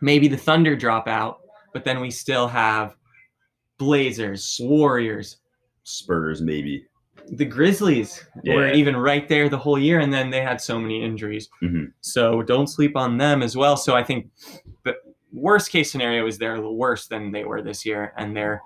Maybe 0.00 0.26
the 0.26 0.38
Thunder 0.38 0.74
drop 0.74 1.06
out, 1.06 1.40
but 1.74 1.84
then 1.84 2.00
we 2.00 2.10
still 2.10 2.48
have 2.48 2.96
Blazers, 3.76 4.58
Warriors, 4.62 5.36
Spurs, 5.84 6.40
maybe. 6.40 6.86
the 7.32 7.44
Grizzlies 7.44 8.24
were 8.46 8.68
even 8.72 8.96
right 8.96 9.28
there 9.28 9.50
the 9.50 9.58
whole 9.58 9.78
year, 9.78 10.00
and 10.00 10.10
then 10.10 10.30
they 10.30 10.40
had 10.40 10.62
so 10.62 10.78
many 10.78 11.04
injuries. 11.04 11.50
Mhm. 11.62 11.92
So 12.00 12.40
don't 12.42 12.68
sleep 12.68 12.96
on 12.96 13.18
them 13.18 13.42
as 13.42 13.54
well. 13.54 13.76
So 13.76 13.94
I 13.94 14.02
think 14.02 14.30
the 14.84 14.96
worst 15.30 15.70
case 15.70 15.92
scenario 15.92 16.26
is 16.26 16.38
they're 16.38 16.58
worse 16.62 17.06
than 17.06 17.30
they 17.30 17.44
were 17.44 17.60
this 17.60 17.84
year, 17.84 18.14
and 18.16 18.34
they're 18.34 18.62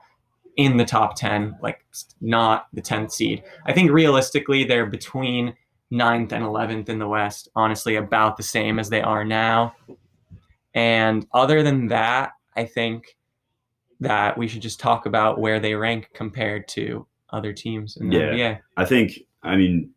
in 0.57 0.77
the 0.77 0.85
top 0.85 1.17
10, 1.17 1.57
like 1.63 1.85
not 2.21 2.67
the 2.73 2.83
10th 2.83 3.13
seed. 3.13 3.43
I 3.67 3.73
think 3.73 3.91
realistically, 3.91 4.65
they're 4.65 4.87
between 4.87 5.55
9th 5.93 6.33
and 6.33 6.45
11th 6.45 6.89
in 6.89 6.99
the 6.99 7.09
West, 7.09 7.49
honestly, 7.55 7.97
about 7.97 8.37
the 8.37 8.43
same 8.43 8.79
as 8.79 8.89
they 8.91 9.01
are 9.03 9.25
now. 9.25 9.75
And 10.75 11.27
other 11.33 11.63
than 11.63 11.89
that, 11.89 12.33
I 12.57 12.65
think 12.65 13.17
that 14.01 14.37
we 14.37 14.49
should 14.49 14.63
just 14.63 14.81
talk 14.81 15.07
about 15.07 15.39
where 15.39 15.61
they 15.61 15.75
rank 15.75 16.11
compared 16.15 16.67
to 16.69 17.07
other 17.31 17.53
teams 17.53 17.97
in 17.97 18.09
the 18.11 18.17
Yeah. 18.19 18.33
NBA. 18.33 18.61
I 18.77 18.85
think, 18.85 19.13
I 19.43 19.57
mean, 19.57 19.91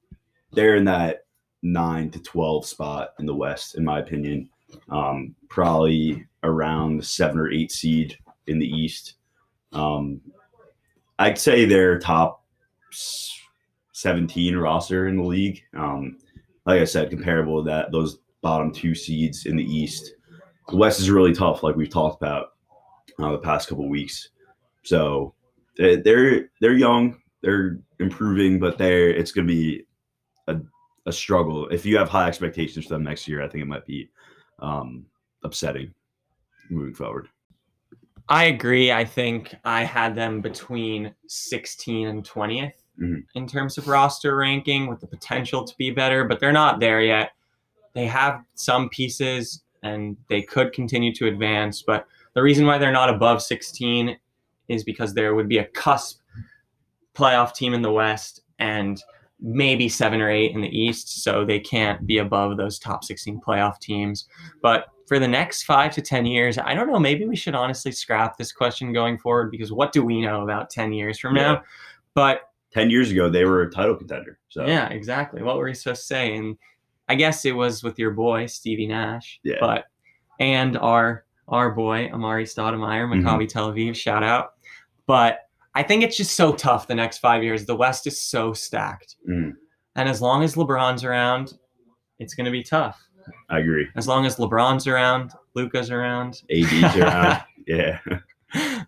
they're 0.54 0.76
in 0.76 0.86
that 0.86 1.26
nine 1.64 2.12
to 2.12 2.22
12 2.22 2.66
spot 2.66 3.10
in 3.20 3.26
the 3.26 3.36
West, 3.36 3.76
in 3.78 3.84
my 3.84 4.00
opinion. 4.00 4.50
Um, 4.90 5.36
probably 5.50 6.26
around 6.44 6.98
the 6.98 7.04
seven 7.04 7.40
or 7.40 7.52
eight 7.52 7.72
seed 7.72 8.18
in 8.48 8.60
the 8.60 8.68
East. 8.68 9.16
Um, 9.72 10.22
I'd 11.20 11.38
say 11.38 11.66
they're 11.66 12.00
top 12.00 12.44
17 13.94 14.56
roster 14.58 15.08
in 15.08 15.18
the 15.18 15.24
league. 15.24 15.64
Um, 15.76 16.18
like 16.66 16.82
I 16.82 16.86
said, 16.86 17.10
comparable 17.10 17.64
to 17.64 17.70
that, 17.70 17.92
those 17.92 18.20
bottom 18.42 18.72
two 18.72 18.96
seeds 18.96 19.46
in 19.46 19.56
the 19.56 19.64
East. 19.64 20.14
The 20.70 20.76
West 20.78 21.00
is 21.00 21.10
really 21.10 21.34
tough, 21.34 21.64
like 21.64 21.76
we've 21.76 21.90
talked 21.90 22.22
about 22.22 22.54
uh, 23.20 23.32
the 23.32 23.38
past 23.38 23.70
couple 23.70 23.88
weeks. 23.88 24.30
So 24.84 25.34
they- 25.78 25.98
they're 25.98 26.50
they're 26.62 26.74
young, 26.74 27.22
they're 27.42 27.80
improving, 28.00 28.60
but 28.60 28.78
they're 28.78 29.10
it's 29.10 29.32
going 29.32 29.48
to 29.48 29.54
be 29.54 29.86
a, 30.48 30.58
a 31.06 31.12
struggle. 31.14 31.68
If 31.70 31.86
you 31.86 31.98
have 31.98 32.10
high 32.10 32.28
expectations 32.28 32.86
for 32.86 32.96
them 32.96 33.04
next 33.04 33.28
year, 33.28 33.42
I 33.44 33.48
think 33.48 33.62
it 33.62 33.68
might 33.68 33.86
be 33.86 34.10
um, 34.60 35.06
upsetting 35.44 35.94
moving 36.70 36.96
forward. 36.96 37.30
I 38.28 38.46
agree. 38.46 38.92
I 38.92 39.06
think 39.06 39.54
I 39.64 39.84
had 39.84 40.16
them 40.16 40.42
between 40.42 41.14
16 41.28 42.08
and 42.08 42.26
20th 42.26 42.84
Mhm. 43.00 43.24
in 43.36 43.48
terms 43.48 43.78
of 43.78 43.88
roster 43.88 44.36
ranking 44.38 44.88
with 44.88 45.00
the 45.02 45.08
potential 45.08 45.64
to 45.64 45.76
be 45.78 45.92
better, 45.92 46.24
but 46.24 46.40
they're 46.40 46.52
not 46.52 46.80
there 46.80 47.02
yet. 47.02 47.32
They 47.94 48.08
have 48.08 48.44
some 48.56 48.90
pieces 48.90 49.64
and 49.84 50.18
they 50.30 50.42
could 50.42 50.74
continue 50.74 51.14
to 51.14 51.28
advance, 51.28 51.82
but 51.84 52.08
the 52.34 52.42
reason 52.42 52.66
why 52.66 52.78
they're 52.78 52.92
not 52.92 53.10
above 53.10 53.42
16 53.42 54.18
is 54.68 54.84
because 54.84 55.14
there 55.14 55.36
would 55.36 55.48
be 55.48 55.60
a 55.60 55.66
cusp 55.66 56.22
playoff 57.14 57.54
team 57.54 57.74
in 57.74 57.82
the 57.82 57.92
West 57.92 58.42
and 58.60 59.02
maybe 59.40 59.88
seven 59.88 60.22
or 60.22 60.30
eight 60.30 60.54
in 60.54 60.62
the 60.62 60.76
East, 60.78 61.22
so 61.24 61.46
they 61.46 61.60
can't 61.60 62.08
be 62.08 62.18
above 62.18 62.58
those 62.58 62.80
top 62.80 63.04
16 63.04 63.40
playoff 63.40 63.80
teams. 63.80 64.28
But 64.62 64.88
for 65.08 65.20
the 65.20 65.28
next 65.28 65.64
five 65.64 65.92
to 65.94 66.02
10 66.02 66.26
years, 66.26 66.58
I 66.58 66.74
don't 66.74 66.88
know, 66.92 67.00
maybe 67.00 67.26
we 67.26 67.36
should 67.36 67.54
honestly 67.56 67.92
scrap 67.92 68.38
this 68.38 68.52
question 68.52 68.92
going 68.94 69.18
forward 69.20 69.52
because 69.52 69.72
what 69.72 69.92
do 69.92 70.04
we 70.04 70.22
know 70.22 70.42
about 70.44 70.70
10 70.70 70.94
years 70.94 71.20
from 71.20 71.36
Yeah. 71.36 71.42
now? 71.54 71.64
But 72.14 72.42
Ten 72.72 72.90
years 72.90 73.10
ago, 73.10 73.30
they 73.30 73.46
were 73.46 73.62
a 73.62 73.72
title 73.72 73.96
contender. 73.96 74.38
So 74.50 74.66
yeah, 74.66 74.90
exactly. 74.90 75.42
What 75.42 75.58
were 75.58 75.64
we 75.66 75.74
supposed 75.74 76.02
to 76.02 76.08
say? 76.08 76.36
And 76.36 76.58
I 77.08 77.16
guess 77.16 77.46
it 77.46 77.54
was 77.54 77.84
with 77.84 77.98
your 77.98 78.12
boy, 78.12 78.48
Stevie 78.48 78.88
Nash. 78.88 79.40
Yeah. 79.44 79.56
But, 79.62 79.86
and 80.42 80.78
our 80.78 81.24
our 81.48 81.70
boy 81.72 82.10
Amar'e 82.10 82.44
Stoudemire. 82.44 83.08
Maccabi 83.08 83.48
Tel 83.48 83.72
Aviv, 83.72 83.96
shout 83.96 84.24
out. 84.24 84.56
But 85.06 85.40
I 85.76 85.84
think 85.84 86.04
it's 86.04 86.18
just 86.18 86.36
so 86.36 86.52
tough 86.54 86.88
the 86.88 86.96
next 86.96 87.20
five 87.20 87.44
years. 87.44 87.66
The 87.66 87.76
West 87.76 88.08
is 88.08 88.20
so 88.20 88.52
stacked, 88.52 89.16
Mm, 89.30 89.54
and 89.96 90.10
as 90.10 90.22
long 90.22 90.44
as 90.44 90.56
LeBron's 90.56 91.04
around, 91.06 91.54
it's 92.20 92.34
going 92.34 92.46
to 92.46 92.52
be 92.52 92.64
tough. 92.64 93.02
I 93.50 93.60
agree. 93.60 93.88
As 93.96 94.08
long 94.08 94.26
as 94.26 94.36
LeBron's 94.38 94.88
around, 94.88 95.32
Luka's 95.54 95.90
around, 95.92 96.44
AD's 96.52 96.96
around. 96.98 97.42
yeah. 97.68 98.00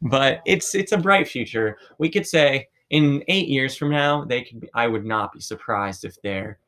but 0.01 0.41
it's 0.45 0.73
it's 0.75 0.91
a 0.91 0.97
bright 0.97 1.27
future. 1.27 1.77
We 1.97 2.09
could 2.09 2.25
say 2.27 2.67
in 2.89 3.23
eight 3.27 3.47
years 3.49 3.75
from 3.75 3.89
now, 3.89 4.23
they 4.25 4.43
could. 4.43 4.61
Be, 4.61 4.69
I 4.73 4.87
would 4.87 5.05
not 5.05 5.33
be 5.33 5.39
surprised 5.41 6.05
if 6.05 6.21
they're 6.21 6.59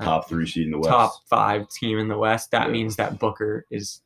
uh, 0.00 0.04
Top 0.04 0.28
three 0.28 0.46
seed 0.46 0.66
in 0.66 0.70
the 0.72 0.78
West. 0.78 0.88
top 0.88 1.12
five 1.28 1.68
team 1.68 1.98
in 1.98 2.08
the 2.08 2.18
West. 2.18 2.50
That 2.52 2.66
Yeah. 2.68 2.72
means 2.72 2.96
that 2.96 3.18
Booker 3.18 3.66
is 3.70 4.00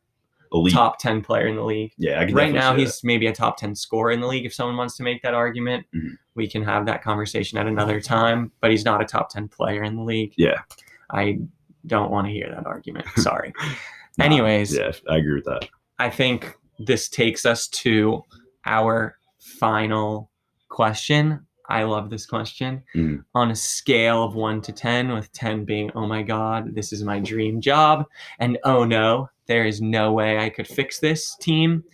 Elite. 0.53 0.73
top 0.73 0.99
ten 0.99 1.23
player 1.23 1.47
in 1.47 1.57
the 1.57 1.65
league. 1.65 1.93
Yeah, 1.99 2.21
I 2.21 2.25
can 2.27 2.35
Right 2.35 2.53
now, 2.53 2.75
he's 2.75 3.05
maybe 3.05 3.27
a 3.27 3.33
top 3.33 3.57
ten 3.59 3.75
scorer 3.75 4.11
in 4.11 4.21
the 4.21 4.27
league. 4.27 4.45
If 4.47 4.55
someone 4.55 4.77
wants 4.77 4.97
to 4.97 5.03
make 5.03 5.23
that 5.23 5.35
argument, 5.35 5.87
Mhm. 5.95 6.19
we 6.35 6.49
can 6.49 6.63
have 6.65 6.87
that 6.87 7.03
conversation 7.03 7.59
at 7.59 7.67
another 7.67 8.01
time. 8.01 8.53
But 8.61 8.71
he's 8.71 8.85
not 8.85 9.01
a 9.01 9.05
top 9.05 9.29
ten 9.31 9.49
player 9.49 9.83
in 9.85 9.97
the 9.97 10.03
league. 10.03 10.33
Yeah. 10.37 10.61
I 11.11 11.39
don't 11.87 12.11
want 12.11 12.27
to 12.27 12.33
hear 12.33 12.51
that 12.55 12.67
argument. 12.67 13.07
Sorry. 13.17 13.53
Nah, 14.19 14.25
Anyways. 14.25 14.75
Yeah, 14.77 14.93
I 15.09 15.17
agree 15.19 15.35
with 15.35 15.45
that. 15.45 15.69
I 15.99 16.11
think 16.11 16.55
this 16.79 17.09
takes 17.09 17.47
us 17.47 17.69
to 17.69 18.23
our 18.67 19.17
final 19.39 20.31
question. 20.69 21.47
I 21.69 21.85
love 21.85 22.11
this 22.11 22.27
question. 22.27 22.83
Mhm. 22.95 23.25
On 23.35 23.51
a 23.51 23.57
scale 23.57 24.23
of 24.25 24.35
one 24.35 24.61
to 24.63 24.73
10, 24.73 25.13
with 25.13 25.33
10 25.33 25.65
being, 25.65 25.91
oh 25.95 26.07
my 26.07 26.23
God, 26.23 26.75
this 26.75 26.93
is 26.93 27.03
my 27.05 27.19
dream 27.21 27.61
job, 27.61 28.05
and 28.39 28.59
oh 28.65 28.85
no, 28.85 29.29
there 29.47 29.65
is 29.65 29.81
no 29.81 30.13
way 30.13 30.39
I 30.39 30.51
could 30.51 30.67
fix 30.69 30.99
this 30.99 31.37
team, 31.37 31.85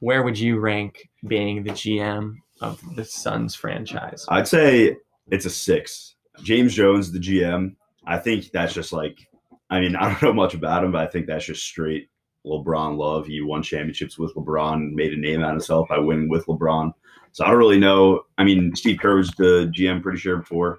where 0.00 0.22
would 0.22 0.38
you 0.38 0.58
rank 0.58 1.08
being 1.26 1.62
the 1.62 1.70
GM 1.70 2.36
of 2.60 2.80
the 2.96 3.04
Suns 3.04 3.54
franchise? 3.54 4.24
I'd 4.28 4.48
say 4.48 4.96
it's 5.30 5.44
a 5.44 5.50
six. 5.50 6.14
James 6.42 6.74
Jones, 6.74 7.10
the 7.12 7.18
GM. 7.18 7.74
I 8.08 8.18
think 8.18 8.50
that's 8.50 8.72
just 8.72 8.92
like, 8.92 9.28
I 9.70 9.80
mean, 9.80 9.94
I 10.00 10.10
don't 10.10 10.22
know 10.22 10.32
much 10.32 10.54
about 10.54 10.82
him, 10.82 10.92
but 10.92 11.02
I 11.02 11.06
think 11.06 11.26
that's 11.26 11.44
just 11.44 11.62
straight 11.62 12.08
LeBron 12.46 12.96
love. 12.96 13.26
He 13.26 13.40
won 13.40 13.62
championships 13.62 14.18
with 14.18 14.34
LeBron, 14.34 14.92
made 14.92 15.12
a 15.12 15.16
name 15.16 15.42
out 15.42 15.50
of 15.50 15.56
himself 15.56 15.88
by 15.88 15.98
winning 15.98 16.28
with 16.28 16.46
LeBron. 16.46 16.92
So 17.32 17.44
I 17.44 17.48
don't 17.50 17.58
really 17.58 17.78
know. 17.78 18.22
I 18.38 18.44
mean, 18.44 18.74
Steve 18.74 18.98
Kerr 18.98 19.16
was 19.16 19.30
the 19.32 19.70
GM 19.76 20.02
pretty 20.02 20.18
sure 20.18 20.38
before. 20.38 20.78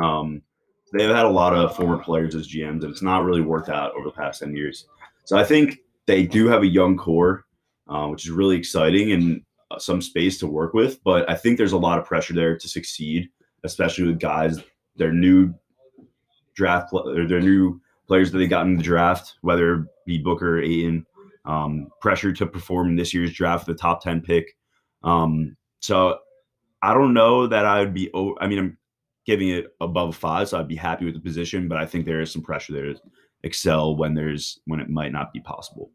Um, 0.00 0.42
they've 0.92 1.10
had 1.10 1.26
a 1.26 1.30
lot 1.30 1.54
of 1.54 1.74
former 1.76 1.98
players 1.98 2.34
as 2.34 2.48
GMs, 2.48 2.82
and 2.82 2.84
it's 2.84 3.02
not 3.02 3.24
really 3.24 3.42
worked 3.42 3.68
out 3.68 3.92
over 3.94 4.04
the 4.04 4.12
past 4.12 4.40
10 4.40 4.54
years. 4.54 4.86
So 5.24 5.36
I 5.36 5.44
think 5.44 5.78
they 6.06 6.24
do 6.24 6.46
have 6.46 6.62
a 6.62 6.66
young 6.66 6.96
core, 6.96 7.44
uh, 7.88 8.06
which 8.06 8.24
is 8.24 8.30
really 8.30 8.56
exciting 8.56 9.12
and 9.12 9.42
uh, 9.70 9.78
some 9.78 10.00
space 10.00 10.38
to 10.38 10.46
work 10.46 10.74
with. 10.74 11.02
But 11.02 11.28
I 11.28 11.34
think 11.34 11.58
there's 11.58 11.72
a 11.72 11.78
lot 11.78 11.98
of 11.98 12.04
pressure 12.04 12.34
there 12.34 12.56
to 12.56 12.68
succeed, 12.68 13.28
especially 13.64 14.06
with 14.06 14.20
guys, 14.20 14.60
their 14.96 15.12
new 15.12 15.52
draft, 16.54 16.90
or 16.92 17.26
their 17.26 17.40
new 17.40 17.80
players 18.06 18.30
that 18.32 18.38
they 18.38 18.46
got 18.46 18.66
in 18.66 18.76
the 18.76 18.82
draft, 18.82 19.34
whether 19.40 19.74
it 19.74 19.86
be 20.06 20.18
Booker 20.18 20.58
or 20.58 20.62
Ayton, 20.62 21.06
um, 21.44 21.88
pressure 22.00 22.32
to 22.32 22.46
perform 22.46 22.88
in 22.88 22.96
this 22.96 23.14
year's 23.14 23.32
draft, 23.32 23.66
the 23.66 23.74
top 23.74 24.02
10 24.02 24.20
pick. 24.20 24.56
Um, 25.02 25.56
so 25.80 26.18
I 26.82 26.94
don't 26.94 27.14
know 27.14 27.46
that 27.46 27.66
I 27.66 27.80
would 27.80 27.94
be, 27.94 28.10
I 28.40 28.46
mean, 28.46 28.58
I'm 28.58 28.78
giving 29.26 29.50
it 29.50 29.74
above 29.80 30.16
five, 30.16 30.48
so 30.48 30.58
I'd 30.58 30.68
be 30.68 30.76
happy 30.76 31.04
with 31.04 31.14
the 31.14 31.20
position, 31.20 31.68
but 31.68 31.78
I 31.78 31.86
think 31.86 32.04
there 32.04 32.20
is 32.20 32.32
some 32.32 32.42
pressure 32.42 32.72
there 32.72 32.92
to 32.92 33.00
excel 33.42 33.96
when 33.96 34.14
there's, 34.14 34.60
when 34.66 34.80
it 34.80 34.88
might 34.88 35.12
not 35.12 35.32
be 35.32 35.40
possible. 35.40 35.90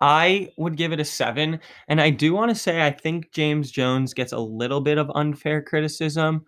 I 0.00 0.52
would 0.56 0.76
give 0.76 0.92
it 0.92 1.00
a 1.00 1.04
seven. 1.04 1.58
And 1.88 2.00
I 2.00 2.10
do 2.10 2.32
want 2.32 2.50
to 2.50 2.54
say, 2.54 2.86
I 2.86 2.90
think 2.90 3.32
James 3.32 3.70
Jones 3.70 4.14
gets 4.14 4.32
a 4.32 4.38
little 4.38 4.80
bit 4.80 4.98
of 4.98 5.10
unfair 5.14 5.60
criticism. 5.60 6.44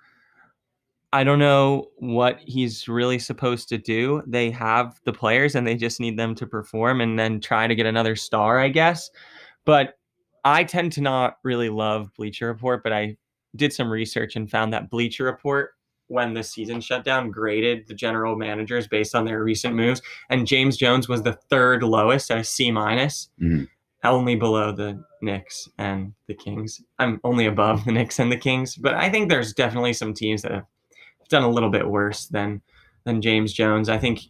I 1.13 1.25
don't 1.25 1.39
know 1.41 1.89
what 1.97 2.39
he's 2.45 2.87
really 2.89 3.19
supposed 3.19 3.69
to 3.71 3.79
do. 3.79 4.23
They 4.27 4.51
have 4.53 5.01
the 5.05 5.13
players 5.13 5.55
and 5.57 5.67
they 5.67 5.75
just 5.75 5.99
need 5.99 6.17
them 6.17 6.35
to 6.37 6.47
perform 6.47 7.01
and 7.01 7.19
then 7.19 7.41
try 7.41 7.67
to 7.67 7.75
get 7.75 7.87
another 7.87 8.15
star, 8.15 8.61
I 8.61 8.69
guess. 8.69 9.11
But 9.65 9.99
I 10.45 10.63
tend 10.65 10.93
to 10.93 11.01
not 11.01 11.39
really 11.43 11.69
love 11.69 12.15
Bleacher 12.17 12.47
Report, 12.47 12.83
but 12.85 12.93
I 12.93 13.17
did 13.57 13.73
some 13.73 13.91
research 13.91 14.37
and 14.37 14.49
found 14.49 14.73
that 14.73 14.89
Bleacher 14.89 15.25
Report, 15.25 15.73
when 16.07 16.33
the 16.33 16.45
season 16.45 16.81
shut 16.81 17.05
down, 17.05 17.31
graded 17.31 17.89
the 17.89 17.95
general 17.95 18.37
managers 18.37 18.87
based 18.87 19.15
on 19.15 19.25
their 19.25 19.43
recent 19.43 19.75
moves. 19.75 20.01
And 20.31 20.47
James 20.47 20.77
Jones 20.77 21.09
was 21.09 21.23
the 21.23 21.33
third 21.51 21.83
lowest 21.83 22.31
at 22.31 22.39
a 22.39 22.45
C 22.45 22.71
minus, 22.71 23.31
Mhm. 23.43 23.69
only 24.05 24.37
below 24.37 24.71
the 24.73 25.05
Knicks 25.23 25.69
and 25.77 26.15
the 26.29 26.35
Kings. 26.35 26.81
I'm 27.01 27.21
only 27.25 27.47
above 27.47 27.85
the 27.85 27.93
Knicks 27.93 28.19
and 28.21 28.31
the 28.31 28.37
Kings, 28.37 28.77
but 28.77 28.95
I 28.95 29.11
think 29.11 29.29
there's 29.29 29.53
definitely 29.53 29.93
some 29.93 30.15
teams 30.15 30.43
that 30.43 30.53
have 30.53 30.65
done 31.31 31.43
a 31.43 31.51
little 31.51 31.71
bit 31.71 31.89
worse 31.89 32.27
than 32.27 32.61
than 33.05 33.23
James 33.23 33.53
Jones. 33.53 33.89
I 33.89 33.99
think 33.99 34.21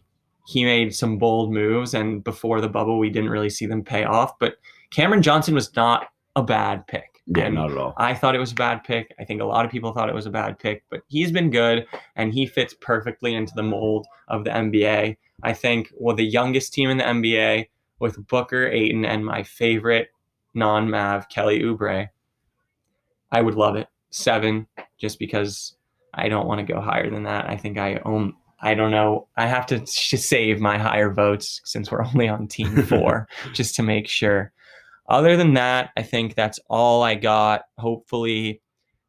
he 0.47 0.63
made 0.63 0.95
some 0.95 1.17
bold 1.17 1.53
moves, 1.53 1.93
and 1.93 2.23
before 2.23 2.61
the 2.61 2.69
bubble, 2.69 2.97
we 2.97 3.09
didn't 3.09 3.29
really 3.29 3.49
see 3.49 3.65
them 3.65 3.83
pay 3.83 4.05
off. 4.05 4.39
But 4.39 4.55
Cameron 4.91 5.21
Johnson 5.21 5.53
was 5.53 5.75
not 5.75 6.07
a 6.35 6.43
bad 6.43 6.87
pick. 6.87 7.21
Yeah, 7.27 7.45
And 7.45 7.55
not 7.55 7.71
at 7.71 7.77
all. 7.77 7.93
I 7.97 8.13
thought 8.13 8.35
it 8.35 8.39
was 8.39 8.51
a 8.51 8.55
bad 8.55 8.83
pick. 8.83 9.13
I 9.19 9.25
think 9.25 9.41
a 9.41 9.45
lot 9.45 9.65
of 9.65 9.71
people 9.71 9.93
thought 9.93 10.09
it 10.09 10.15
was 10.15 10.25
a 10.25 10.31
bad 10.31 10.59
pick, 10.59 10.83
but 10.89 11.01
he's 11.07 11.31
been 11.31 11.49
good 11.49 11.85
and 12.15 12.33
he 12.33 12.45
fits 12.45 12.73
perfectly 12.81 13.35
into 13.35 13.53
the 13.55 13.63
mold 13.63 14.07
of 14.27 14.43
the 14.43 14.49
NBA. 14.49 15.17
I 15.43 15.53
think, 15.53 15.91
well, 15.95 16.15
the 16.15 16.25
youngest 16.25 16.73
team 16.73 16.89
in 16.89 16.97
the 16.97 17.03
NBA 17.03 17.67
with 17.99 18.27
Booker, 18.27 18.67
Ayton, 18.67 19.05
and 19.05 19.25
my 19.25 19.43
favorite 19.43 20.09
non 20.53 20.89
Mav, 20.89 21.29
Kelly 21.29 21.61
Oubre, 21.61 22.09
I 23.31 23.41
would 23.41 23.55
love 23.55 23.75
it. 23.75 23.87
Seven, 24.09 24.67
just 24.97 25.19
because 25.19 25.77
I 26.13 26.29
don't 26.29 26.47
want 26.47 26.65
to 26.65 26.73
go 26.73 26.81
higher 26.81 27.09
than 27.09 27.23
that. 27.23 27.49
I 27.49 27.57
think 27.57 27.77
I 27.77 27.99
own. 28.05 28.33
I 28.63 28.75
don't 28.75 28.91
know. 28.91 29.27
I 29.37 29.47
have 29.47 29.65
to 29.67 29.85
save 29.87 30.59
my 30.59 30.77
higher 30.77 31.11
votes 31.11 31.61
since 31.63 31.91
we're 31.91 32.05
only 32.05 32.27
on 32.27 32.47
team 32.47 32.83
four, 32.83 33.27
just 33.53 33.75
to 33.75 33.83
make 33.83 34.07
sure. 34.07 34.53
Other 35.09 35.35
than 35.35 35.53
that, 35.55 35.91
I 35.97 36.03
think 36.03 36.35
that's 36.35 36.59
all 36.69 37.03
I 37.03 37.15
got. 37.15 37.63
Hopefully, 37.77 38.61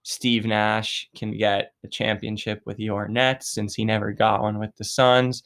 Steve 0.03 0.47
Nash 0.47 1.09
can 1.15 1.37
get 1.37 1.75
a 1.85 1.89
championship 1.89 2.61
with 2.65 2.81
your 2.81 3.07
Nets 3.09 3.53
since 3.53 3.75
he 3.75 3.85
never 3.85 4.13
got 4.13 4.43
one 4.43 4.59
with 4.59 4.75
the 4.77 4.85
Suns. 4.85 5.45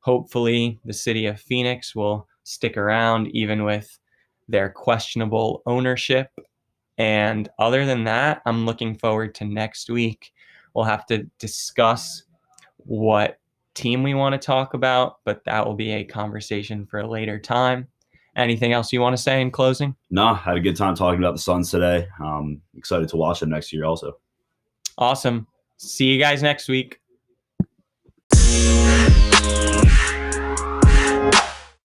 Hopefully, 0.00 0.78
the 0.84 0.92
city 0.92 1.26
of 1.26 1.40
Phoenix 1.40 1.94
will 1.94 2.28
stick 2.42 2.76
around 2.76 3.28
even 3.28 3.64
with 3.64 3.98
their 4.48 4.68
questionable 4.68 5.62
ownership. 5.64 6.28
And 6.98 7.48
other 7.58 7.86
than 7.86 8.04
that, 8.04 8.42
I'm 8.44 8.66
looking 8.66 8.96
forward 8.96 9.34
to 9.36 9.44
next 9.44 9.88
week. 9.88 10.32
We'll 10.74 10.84
have 10.84 11.06
to 11.06 11.24
discuss 11.38 12.24
what 12.78 13.38
team 13.74 14.02
we 14.02 14.14
want 14.14 14.32
to 14.34 14.44
talk 14.44 14.74
about, 14.74 15.18
but 15.24 15.44
that 15.44 15.66
will 15.66 15.74
be 15.74 15.92
a 15.92 16.04
conversation 16.04 16.86
for 16.86 17.00
a 17.00 17.08
later 17.08 17.38
time. 17.38 17.88
Anything 18.36 18.72
else 18.72 18.92
you 18.92 19.00
want 19.00 19.16
to 19.16 19.22
say 19.22 19.40
in 19.40 19.50
closing? 19.50 19.94
No, 20.10 20.34
had 20.34 20.56
a 20.56 20.60
good 20.60 20.76
time 20.76 20.96
talking 20.96 21.20
about 21.20 21.34
the 21.34 21.40
Suns 21.40 21.70
today. 21.70 22.08
Um, 22.20 22.60
excited 22.76 23.08
to 23.10 23.16
watch 23.16 23.40
them 23.40 23.50
next 23.50 23.72
year 23.72 23.84
also. 23.84 24.18
Awesome. 24.98 25.46
See 25.76 26.06
you 26.06 26.18
guys 26.18 26.42
next 26.42 26.68
week. 26.68 27.00